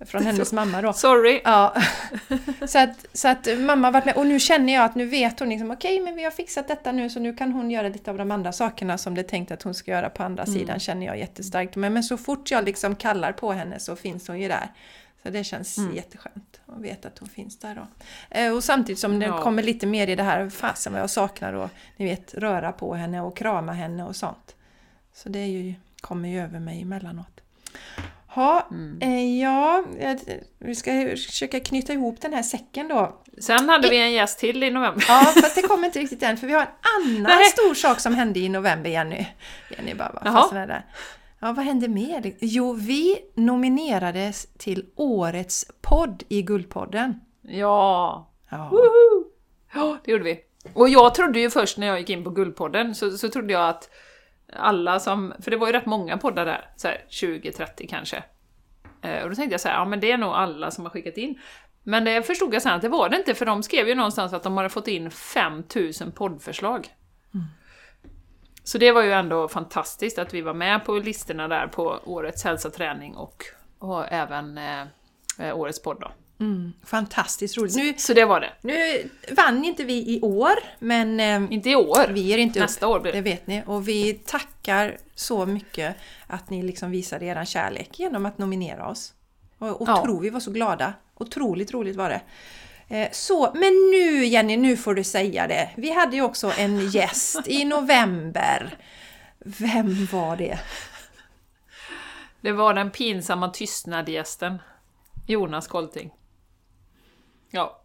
[0.00, 0.92] Från hennes mamma då.
[0.92, 1.40] Sorry.
[1.44, 1.74] Ja,
[2.66, 5.48] så att, så att mamma varit med och nu känner jag att nu vet hon
[5.48, 8.18] liksom okej men vi har fixat detta nu så nu kan hon göra lite av
[8.18, 11.06] de andra sakerna som det är tänkt att hon ska göra på andra sidan känner
[11.06, 11.76] jag jättestarkt.
[11.76, 14.68] Men, men så fort jag liksom kallar på henne så finns hon ju där.
[15.22, 17.86] Så det känns jätteskönt att veta att hon finns där då.
[18.30, 19.42] Eh, Och samtidigt som det Ja.
[19.42, 22.94] kommer lite mer i det här, fasen vad jag saknar och ni vet röra på
[22.94, 24.54] henne och krama henne och sånt.
[25.14, 27.40] Så det är ju, kommer ju över mig emellanåt.
[28.36, 28.68] Ha,
[29.00, 29.84] eh, ja,
[30.58, 33.22] vi ska försöka knyta ihop den här säcken då.
[33.40, 35.04] Sen hade vi en gäst till i november.
[35.08, 36.68] Ja, fast det kommer inte riktigt än, för vi har en
[37.16, 37.44] annan Nej.
[37.44, 39.26] stor sak som hände i november, Jenny.
[39.76, 40.42] Jenny bara, vad Jaha.
[40.42, 40.82] fasen är det?
[41.40, 42.32] Ja, vad hände mer?
[42.40, 47.20] Jo, vi nominerades till Årets podd i Guldpodden.
[47.42, 48.68] Ja, Ja.
[48.70, 49.24] Woho!
[49.74, 50.40] Ja, det gjorde vi.
[50.74, 53.68] Och jag trodde ju först när jag gick in på Guldpodden så, så trodde jag
[53.68, 53.88] att
[54.52, 58.22] alla som, för det var ju rätt många poddar där, så här 20-30 kanske.
[59.02, 60.90] Eh, och då tänkte jag så här, ja men det är nog alla som har
[60.90, 61.40] skickat in.
[61.82, 64.32] Men det förstod jag sen att det var det inte, för de skrev ju någonstans
[64.32, 66.88] att de hade fått in 5000 poddförslag.
[68.66, 72.44] Så det var ju ändå fantastiskt att vi var med på listorna där på Årets
[72.44, 73.44] hälsa, träning och,
[73.78, 74.82] och även eh,
[75.38, 76.12] eh, Årets podd då.
[76.40, 77.76] Mm, fantastiskt roligt.
[77.76, 78.52] Nu, Så det var det.
[78.60, 82.08] nu vann inte vi i år, men eh, Inte i år.
[82.08, 82.92] vi ger inte Nästa upp.
[82.92, 83.18] år blir det.
[83.18, 83.62] Det vet ni.
[83.66, 89.12] Och vi tackar så mycket att ni liksom visade er kärlek genom att nominera oss.
[89.58, 90.00] Och Ja.
[90.02, 90.94] otro, Vi var så glada.
[91.14, 92.20] Otroligt roligt var det.
[92.96, 95.70] Eh, Så, men nu Jenny, nu får du säga det.
[95.76, 98.78] Vi hade ju också en gäst i november.
[99.38, 100.58] Vem var det?
[102.40, 104.58] Det var den pinsamma tystnadgästen.
[105.26, 106.10] Jonas Kolting.
[107.56, 107.80] Ja.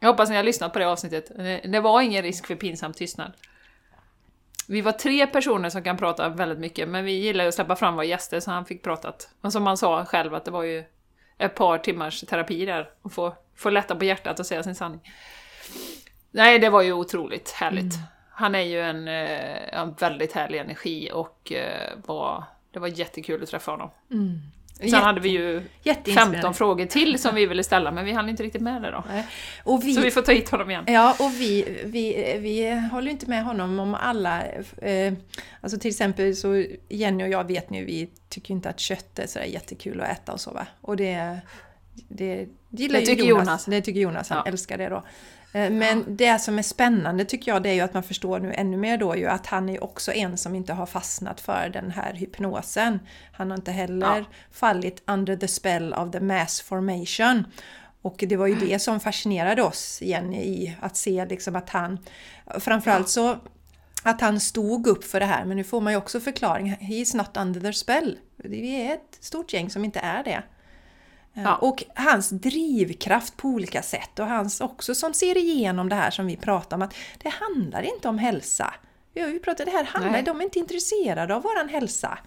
[0.00, 1.30] Jag hoppas ni har lyssnat på det avsnittet.
[1.64, 3.32] Det- var ingen risk för pinsam tystnad.
[4.68, 7.76] Vi var tre personer som kan prata väldigt mycket, men vi gillar ju att släppa
[7.76, 9.28] fram våra gäster så han fick pratat.
[9.40, 10.84] Och som han sa själv att det var ju
[11.38, 15.00] ett par timmars terapi där, och få, få lätta på hjärtat och säga sin sanning.
[16.30, 17.94] Nej, det var ju otroligt härligt.
[18.30, 23.42] Han är ju en, eh, en väldigt härlig energi och eh, var, det var jättekul
[23.42, 23.90] att träffa honom.
[24.80, 26.32] Sen Jätte- hade vi ju Jätteinspirerande.
[26.36, 29.04] 15 frågor till som vi ville ställa, men vi hann inte riktigt med det då.
[29.64, 30.84] Och vi, Så vi får ta hit honom igen.
[30.86, 34.42] Ja, och vi, vi, vi håller inte med honom om alla...
[34.82, 35.12] Eh,
[35.60, 39.26] alltså till exempel så Jenny och jag vet nu, vi tycker inte att kött är
[39.26, 40.66] sådär jättekul att äta och så va.
[40.80, 41.38] Och det,
[42.08, 43.46] det gillar Det ju tycker Jonas.
[43.46, 43.64] Jonas.
[43.64, 44.50] Det tycker Jonas, han Ja.
[44.50, 45.02] älskar det då.
[45.52, 48.52] Eh, Men det som är spännande tycker jag det är ju att man förstår nu
[48.54, 51.90] ännu mer då ju att han är också en som inte har fastnat för den
[51.90, 52.98] här hypnosen.
[53.32, 54.24] Han har inte heller Ja.
[54.52, 57.44] fallit under the spell of the mass formation.
[58.02, 61.98] Och det var ju det som fascinerade oss, Jenny, i att se liksom att han...
[62.58, 63.38] Framförallt så
[64.02, 66.68] att han stod upp för det här, men nu får man ju också förklaring.
[66.80, 68.18] He is not under the spell.
[68.36, 70.42] Vi är ett stort gäng som inte är det.
[71.34, 71.56] Ja.
[71.56, 76.26] Och hans drivkraft på olika sätt och hans också som ser igenom det här som
[76.26, 78.74] vi pratar om att det handlar inte om hälsa.
[79.14, 80.22] Vi pratar, det här handlar, Nej.
[80.22, 82.18] de är inte intresserade av våran hälsa.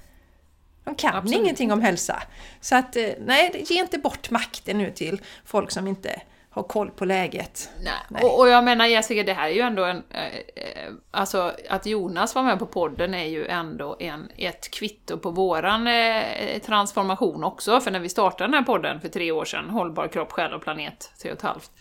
[0.83, 2.23] De kan Absolut ingenting om hälsa.
[2.61, 6.21] Så att, eh, nej, ge inte bort makten nu till folk som inte
[6.53, 7.69] har koll på läget.
[7.83, 7.93] Nej.
[8.09, 8.23] Nej.
[8.23, 10.03] Och, och jag menar Jessica, det här är ju ändå en...
[10.09, 10.25] Eh,
[10.55, 15.29] eh, alltså att Jonas var med på podden är ju ändå en, ett kvitto på
[15.29, 17.79] våran eh, transformation också.
[17.79, 20.61] För när vi startade den här podden för tre år sedan, Hållbar kropp, själ och
[20.61, 21.71] planet, tre och ett halvt.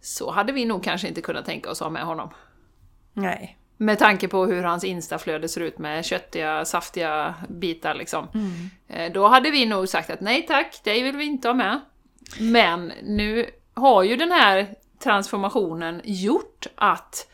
[0.00, 2.30] Så hade vi nog kanske inte kunnat tänka oss att ha med honom.
[3.12, 3.58] Nej.
[3.76, 8.28] Med tanke på hur hans instaflöde ser ut med köttiga, saftiga bitar liksom.
[8.88, 11.80] Eh, Då hade vi nog sagt att nej tack, det vill vi inte ha med.
[12.38, 17.26] Men nu har ju den här transformationen gjort att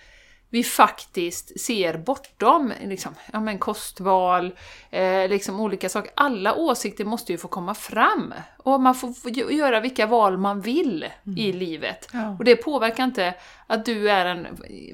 [0.50, 4.54] vi faktiskt ser bortom liksom, ja, men kostval,
[4.90, 6.10] eh, liksom olika saker.
[6.14, 8.34] Alla åsikter måste ju få komma fram.
[8.56, 11.06] Och man får få gö- göra vilka val man vill
[11.36, 12.08] i livet.
[12.12, 12.36] Ja.
[12.38, 13.34] Och det påverkar inte
[13.66, 14.46] att du är en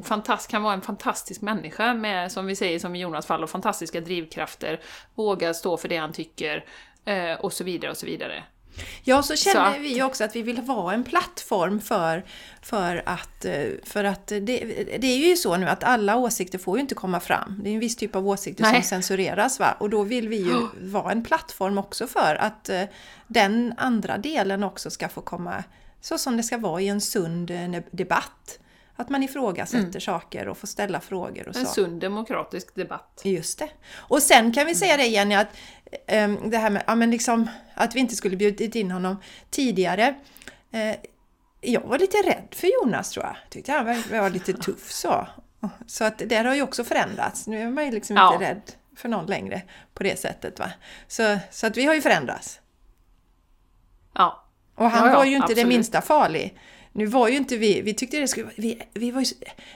[0.04, 3.50] fantast, kan vara en fantastisk människa med, som vi säger som i Jonas fall, och
[3.50, 4.80] fantastiska drivkrafter,
[5.14, 6.64] våga stå för det han tycker,
[7.04, 8.44] eh, och så vidare och så vidare.
[9.04, 12.24] Ja, så känner Så att- vi också att vi vill vara en plattform för,
[12.62, 14.40] för att, eh, för att det,
[14.98, 17.60] det är ju så nu att alla åsikter får ju inte komma fram.
[17.64, 18.82] Det är en viss typ av åsikter som Nej.
[18.82, 19.76] censureras va?
[19.80, 22.82] och då vill vi ju vara en plattform också för att eh,
[23.26, 25.64] den andra delen också ska få komma
[26.00, 28.58] så som det ska vara i en sund eh, debatt.
[28.96, 31.72] Att man ifrågasätter saker och får ställa frågor och En så.
[31.72, 33.20] sund demokratisk debatt.
[33.24, 33.68] Just det.
[33.94, 35.48] Och sen kan vi säga det Jenny, att
[36.50, 39.16] det här med ja, men liksom, att vi inte skulle bjudit in honom
[39.50, 40.14] tidigare.
[40.72, 40.96] Eh,
[41.60, 43.36] jag var lite rädd för Jonas tror jag.
[43.50, 45.26] Tyckte han var, var lite tuff så.
[45.86, 47.46] Så att det har ju också förändrats.
[47.46, 48.32] Nu är man ju liksom Ja.
[48.34, 48.62] inte rädd
[48.96, 49.62] för någon längre
[49.94, 50.58] på det sättet.
[50.58, 50.70] Va?
[51.08, 52.60] Så, så att vi har ju förändrats.
[54.14, 54.44] Ja.
[54.74, 55.68] Och han Ja, var ju inte det absolut.
[55.68, 56.58] minsta farlig.
[56.92, 59.26] Nu var ju inte vi, vi tyckte det skulle vi, vi var ju,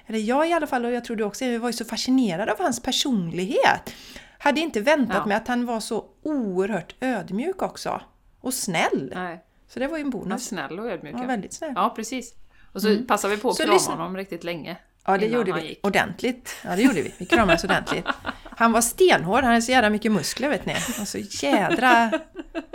[0.07, 2.53] eller jag i alla fall och jag tror du också, vi var ju så fascinerade
[2.53, 3.95] av hans personlighet.
[4.39, 5.27] Hade inte väntat Ja.
[5.27, 8.01] mig att han var så oerhört ödmjuk också.
[8.41, 9.13] Och snäll.
[9.15, 9.43] Nej.
[9.69, 10.45] Så det var ju en bonus.
[10.47, 11.15] snäll och ödmjuk.
[11.19, 11.73] Ja, väldigt snäll.
[11.77, 12.35] Ja, precis.
[12.73, 14.77] Och så passar vi på att Så krama lyssna- honom riktigt länge.
[15.07, 15.79] Ja, det gjorde vi.
[15.83, 16.57] Ordentligt.
[16.65, 17.15] Ja, det gjorde vi.
[17.19, 18.07] Vi kramades ordentligt.
[18.45, 20.75] Han var stenhård, han hade så jävla mycket muskler vet ni.
[21.01, 22.11] Och så jädra...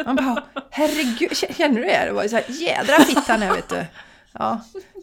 [0.06, 2.06] Man bara, herregud, känner du det?
[2.06, 3.86] Det var så här, jädra fitt han är vet du.
[4.32, 4.62] Ja,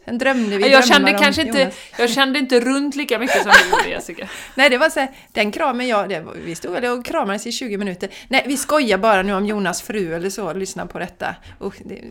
[0.09, 1.75] sen drömde vi jag kände om kanske inte, Jonas.
[1.97, 4.29] jag kände inte runt lika mycket som du gjorde Jessica.
[4.55, 7.51] Nej, det var så här, den kramen jag, det vi stod väl och kramades i
[7.51, 8.09] 20 minuter.
[8.27, 11.35] Nej, vi skojar bara nu om Jonas fru eller så, lyssna på detta.
[11.61, 12.01] Usch, det,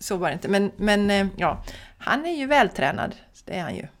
[0.00, 0.48] så var det inte.
[0.48, 1.64] Men, men eh, ja,
[1.98, 3.86] han är ju vältränad, det är han ju.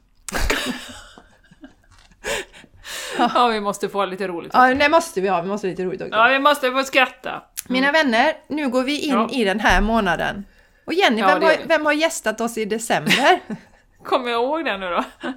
[3.18, 4.50] Ja, vi måste få lite roligt.
[4.54, 6.14] Ja, det måste vi ha, vi måste ha lite roligt också.
[6.14, 7.42] Ja, vi måste få skratta.
[7.68, 9.28] Mina vänner, nu går vi in Ja.
[9.32, 10.44] i den här månaden.
[10.86, 13.40] Och Jenny, Ja, vem, har, vem har gästat oss i december?
[14.04, 15.04] Kommer jag ihåg det nu då?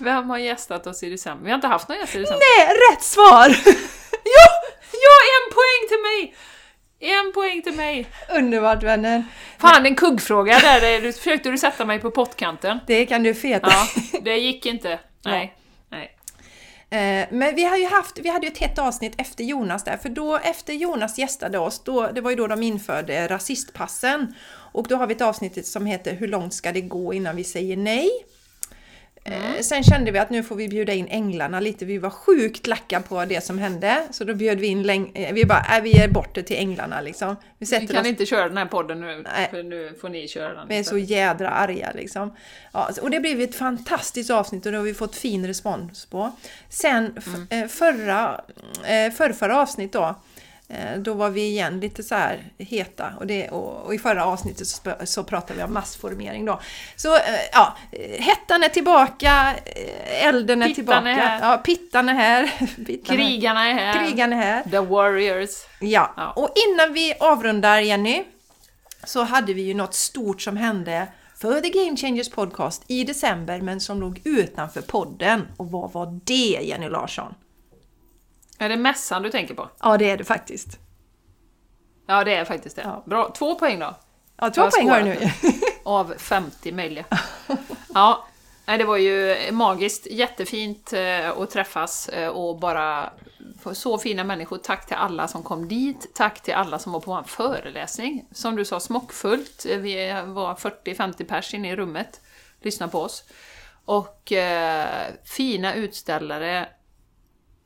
[0.00, 1.44] Vem har gästat oss i december?
[1.44, 2.42] Vi har inte haft någon gäst i december.
[2.58, 3.48] Nej, rätt svar!
[4.24, 4.48] Ja!
[4.92, 6.34] Ja, en poäng till mig!
[7.00, 8.06] En poäng till mig!
[8.28, 9.24] Underbart vänner!
[9.58, 11.00] Fan, en kuggfråga där.
[11.00, 12.80] Du försökte du sätta mig på pottkanten.
[12.86, 13.68] Det kan du feta.
[13.70, 13.88] Ja,
[14.22, 14.98] det gick inte.
[15.24, 15.57] Nej.
[16.90, 19.96] Eh, men vi har ju haft, vi hade ju ett hett avsnitt efter Jonas där,
[19.96, 24.34] för då efter Jonas gästade oss, då, det var ju då de införde rasistpassen.
[24.72, 27.44] Och då har vi ett avsnitt som heter Hur långt ska det gå innan vi
[27.44, 28.10] säger nej?
[29.24, 31.84] Eh, Sen kände vi att nu får vi bjuda in änglarna lite.
[31.84, 34.02] Vi var sjukt lacka på det som hände.
[34.10, 37.00] Så då bjöd vi in, eh, vi bara, äh, vi ger bort det till änglarna
[37.00, 37.36] liksom.
[37.58, 39.48] Vi Vi kan oss inte köra den här podden nu, Nej.
[39.50, 40.68] för nu får ni köra den.
[40.68, 42.36] vi är så jädra arga liksom.
[42.72, 46.32] Ja, och det blev ett fantastiskt avsnitt och det har vi fått fin respons på.
[46.68, 47.46] Sen Mm.
[47.64, 48.40] eh, förra,
[49.34, 50.14] förra, avsnitt då,
[50.98, 54.66] då var vi igen lite så här heta och, det, och, och i förra avsnittet
[54.66, 56.60] så, så pratade vi om massformering då.
[56.96, 61.08] Så eh, ja, eh, hettan är tillbaka, eh, elden är Pittan tillbaka.
[61.08, 61.40] är här.
[61.50, 62.52] Ja, pittan är här.
[62.86, 64.06] Pittan Krigarna är här.
[64.06, 64.62] Krigan är här.
[64.62, 65.50] The Warriors.
[65.80, 66.14] Ja.
[66.16, 66.32] Ja.
[66.36, 68.24] och innan vi avrundar Jenny,
[69.04, 73.60] så hade vi ju något stort som hände för The Game Changers Podcast i december,
[73.60, 75.46] men som låg utanför podden.
[75.56, 77.34] Och vad var det Jenny Larsson?
[78.58, 79.68] Är det mässan du tänker på?
[79.82, 80.78] Ja, det är det faktiskt.
[82.06, 82.82] Ja, det är faktiskt det.
[82.82, 83.02] Ja.
[83.06, 83.32] Bra.
[83.38, 83.94] Två poäng då.
[84.36, 85.30] Ja, två poäng har du nu.
[85.84, 87.04] Av 50 möjliga.
[87.94, 88.26] Ja,
[88.66, 90.06] nej, det var ju magiskt.
[90.06, 93.12] Jättefint eh, att träffas eh, och bara
[93.72, 94.58] så fina människor.
[94.58, 96.14] Tack till alla som kom dit.
[96.14, 98.24] Tack till alla som var på vår föreläsning.
[98.32, 99.66] Som du sa, smockfullt.
[99.68, 102.20] Eh, Vi var 40-50 pers inne i rummet.
[102.62, 103.24] Lyssna på oss.
[103.84, 106.68] Och eh, fina utställare.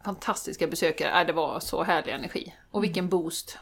[0.04, 1.14] Fantastiska besökare.
[1.14, 2.54] Nej, det var så härlig energi.
[2.70, 3.58] Och vilken boost.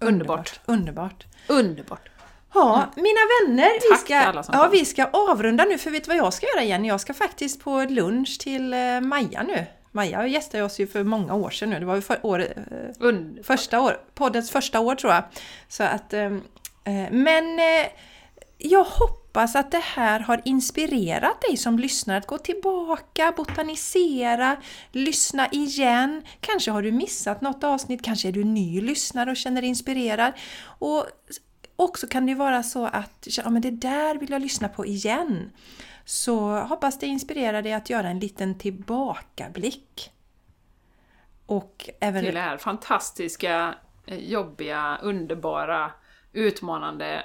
[0.00, 0.60] Underbart.
[0.66, 1.26] Underbart.
[1.48, 2.08] Underbart.
[2.54, 6.16] Ja, mina vänner, vi Tack ska, ja, vi ska avrunda nu för vet du vad
[6.16, 6.88] jag ska göra Jenny?
[6.88, 9.66] Jag ska faktiskt på lunch till eh, Maja nu.
[9.92, 11.78] Maja gästade oss ju för många år sedan nu.
[11.78, 12.46] Det var ju för, år,
[13.00, 13.46] Underbart.
[13.46, 15.24] första år, poddens första år tror jag.
[15.68, 16.24] Så att, eh,
[16.84, 17.86] eh, men eh,
[18.58, 24.56] jag hoppas att det här har inspirerat dig som lyssnar att gå tillbaka, botanisera,
[24.92, 26.22] lyssna igen.
[26.40, 30.32] Kanske har du missat något avsnitt, kanske är du ny lyssnare och känner dig inspirerad.
[30.78, 31.06] Och
[31.76, 34.86] också kan det ju vara så att ja, men det där vill jag lyssna på
[34.86, 35.50] igen.
[36.04, 40.10] Så hoppas det inspirerar dig att göra en liten tillbakablick.
[41.46, 43.74] Och även till det här fantastiska,
[44.06, 45.92] eh, jobbiga, underbara,
[46.32, 47.24] utmanande,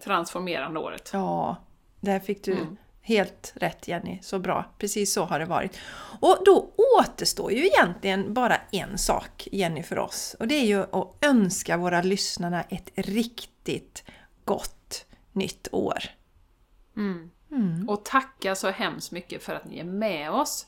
[0.00, 1.10] transformerande året.
[1.12, 1.56] Ja,
[2.00, 2.76] där fick du Mm.
[3.02, 4.18] helt rätt Jenny.
[4.22, 4.64] Så bra.
[4.78, 5.78] Precis så har det varit.
[6.20, 10.36] Och då återstår ju egentligen bara en sak Jenny för oss.
[10.38, 14.04] Och det är ju att önska våra lyssnarna ett riktigt
[14.44, 15.98] gott nytt år.
[16.96, 17.88] Mm.
[17.88, 20.66] Och tacka så hemskt mycket för att ni är med oss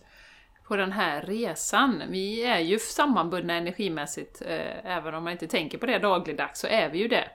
[0.68, 2.02] på den här resan.
[2.08, 6.66] Vi är ju sammanbundna energimässigt, eh, även om man inte tänker på det dagligdags, så
[6.66, 7.28] är vi ju det.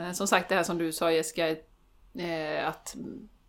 [0.00, 1.48] Eh, som sagt, det här som du sa Jessica,
[2.14, 2.96] eh, att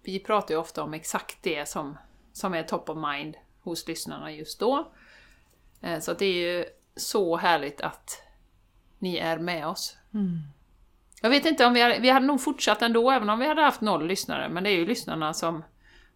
[0.03, 1.97] vi pratar ju ofta om exakt det som,
[2.33, 4.91] som är top of mind hos lyssnarna just då.
[5.81, 8.23] Eh, så det är ju så härligt att
[8.99, 9.97] ni är med oss.
[11.21, 13.61] Jag vet inte om vi hade, vi hade nog fortsatt ändå, även om vi hade
[13.61, 15.63] haft noll lyssnare, men det är ju lyssnarna som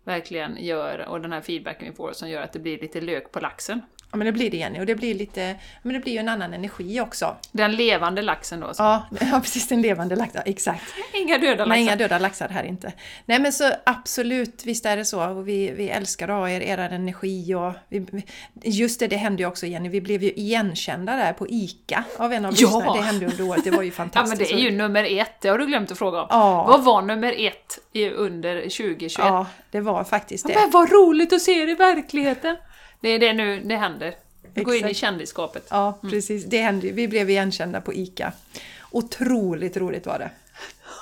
[0.04, 3.32] verkligen gör, och den här feedbacken vi får, som gör att det blir lite lök
[3.32, 3.82] på laxen.
[4.16, 6.30] Ja men det blir det Jenny och det blir lite, men det blir ju en
[6.30, 7.36] annan energi också.
[7.52, 8.74] Den levande laxen då.
[8.74, 8.84] Så.
[8.84, 10.84] Ja, ja precis, den levande laxen, exakt.
[11.14, 11.76] Inga döda Nej, laxar.
[11.82, 12.94] inga döda laxar här inte.
[13.26, 15.30] Nej men så absolut, visst är det så.
[15.30, 17.74] Och vi, vi älskar att ha er, er energi och...
[17.90, 18.06] Vi,
[18.64, 22.34] just det, det hände ju också Jenny, vi blev ju igenkända där på ICA av
[22.34, 22.68] en av Ja!
[22.68, 22.94] lyssnarna.
[22.94, 24.52] Det hände under året, det var ju Ja men fantastiskt.
[24.52, 26.28] det är ju nummer ett, det har du glömt att fråga om.
[26.30, 26.66] Ja.
[26.68, 27.80] Vad var nummer ett
[28.16, 29.12] under 2021?
[29.18, 30.56] Ja, det var faktiskt det.
[30.56, 32.56] Men vad roligt att se er i verkligheten!
[33.06, 34.16] Det är det nu det händer.
[34.54, 35.68] Vi går in i kändisskapet.
[35.70, 36.46] Ja, precis.
[36.46, 36.92] Det hände.
[36.92, 38.32] Vi blev igenkända på ICA.
[38.92, 40.30] Otroligt roligt var det.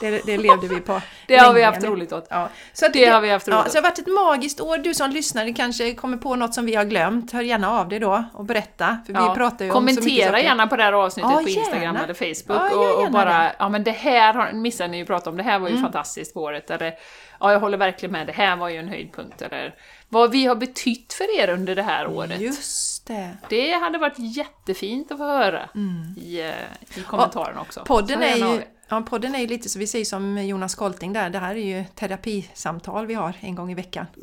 [0.01, 1.01] Det, det levde vi på.
[1.27, 2.27] Det har vi haft roligt åt.
[2.29, 4.61] Ja, så att Det har vi haft ja, roligt så det har varit ett magiskt
[4.61, 4.77] år.
[4.77, 7.31] Du som lyssnare kanske kommer på något som vi har glömt.
[7.31, 8.97] Hör gärna av dig då och berätta.
[9.05, 9.29] För Ja.
[9.29, 10.43] vi pratar ju om så Kommentera saker.
[10.43, 12.03] gärna på det här avsnittet Ja, på Instagram gärna.
[12.03, 13.55] eller Facebook Ja, och, och bara, det.
[13.59, 15.77] ja men det här har, missade ni ju prata om, det här var Mm.
[15.77, 16.93] ju fantastiskt på året, eller
[17.39, 19.75] ja jag håller verkligen med, det här var ju en höjdpunkt, eller
[20.13, 22.41] vad vi har betytt för er under det här året.
[22.41, 23.37] Just det.
[23.49, 25.69] Det hade varit jättefint att få höra
[26.17, 26.49] i, eh,
[26.95, 27.79] i kommentaren också.
[27.79, 27.87] Mm.
[27.87, 31.29] Podden är, ju, ja, podden är ju lite så vi säger som Jonas Kolting där.
[31.29, 34.05] Det här är ju terapisamtal vi har en gång i veckan.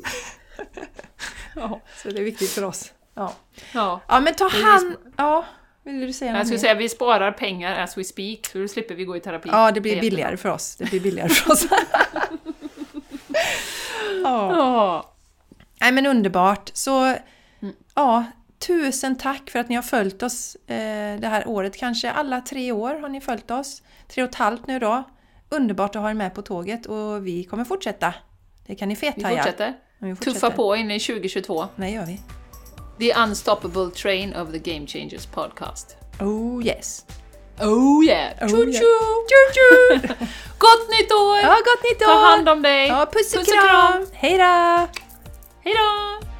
[1.55, 1.81] Ja.
[2.03, 2.93] Så det är viktigt för oss.
[3.13, 3.33] Ja,
[3.73, 4.01] Ja.
[4.07, 4.95] ja men ta hand...
[5.17, 5.45] Ja,
[5.83, 8.95] vill du säga Jag skulle säga vi sparar pengar as we speak, så då slipper
[8.95, 9.49] vi gå i terapi.
[9.51, 10.75] Ja, det blir billigare för oss.
[10.75, 11.65] Det blir billigare för oss.
[14.23, 14.51] ja.
[14.55, 15.10] Ja.
[15.81, 16.69] Nej men underbart.
[16.73, 17.15] Så
[17.63, 17.75] Mm.
[17.95, 18.23] ja,
[18.67, 21.77] tusen tack för att ni har följt oss eh, det här året.
[21.77, 23.81] Kanske alla tre år har ni följt oss.
[24.07, 25.03] Tre och ett halvt nu då.
[25.49, 28.13] Underbart att ha er med på tåget och vi kommer fortsätta.
[28.67, 29.37] Det kan ni Vi fethaja.
[29.37, 29.73] fortsätter.
[29.99, 30.31] Ja, vi fortsätter.
[30.33, 31.65] Tuffa på in i 2022.
[31.75, 32.21] Nej, gör vi.
[32.99, 35.95] The Unstoppable Train of the Game Changers Podcast.
[36.19, 37.05] Oh yes.
[37.59, 38.33] Oh yeah!
[38.41, 38.81] Oh, Choo yeah.
[38.81, 39.27] choo!
[39.29, 39.53] Tju,
[40.07, 40.07] tju!
[40.57, 41.37] Gott nytt år!
[41.37, 42.05] Ja, gott nytt år!
[42.13, 42.87] Ta hand om dig!
[42.87, 44.05] Ja, puss och Puss och kram!
[44.13, 45.00] Hej då!
[45.63, 46.30] Hej då!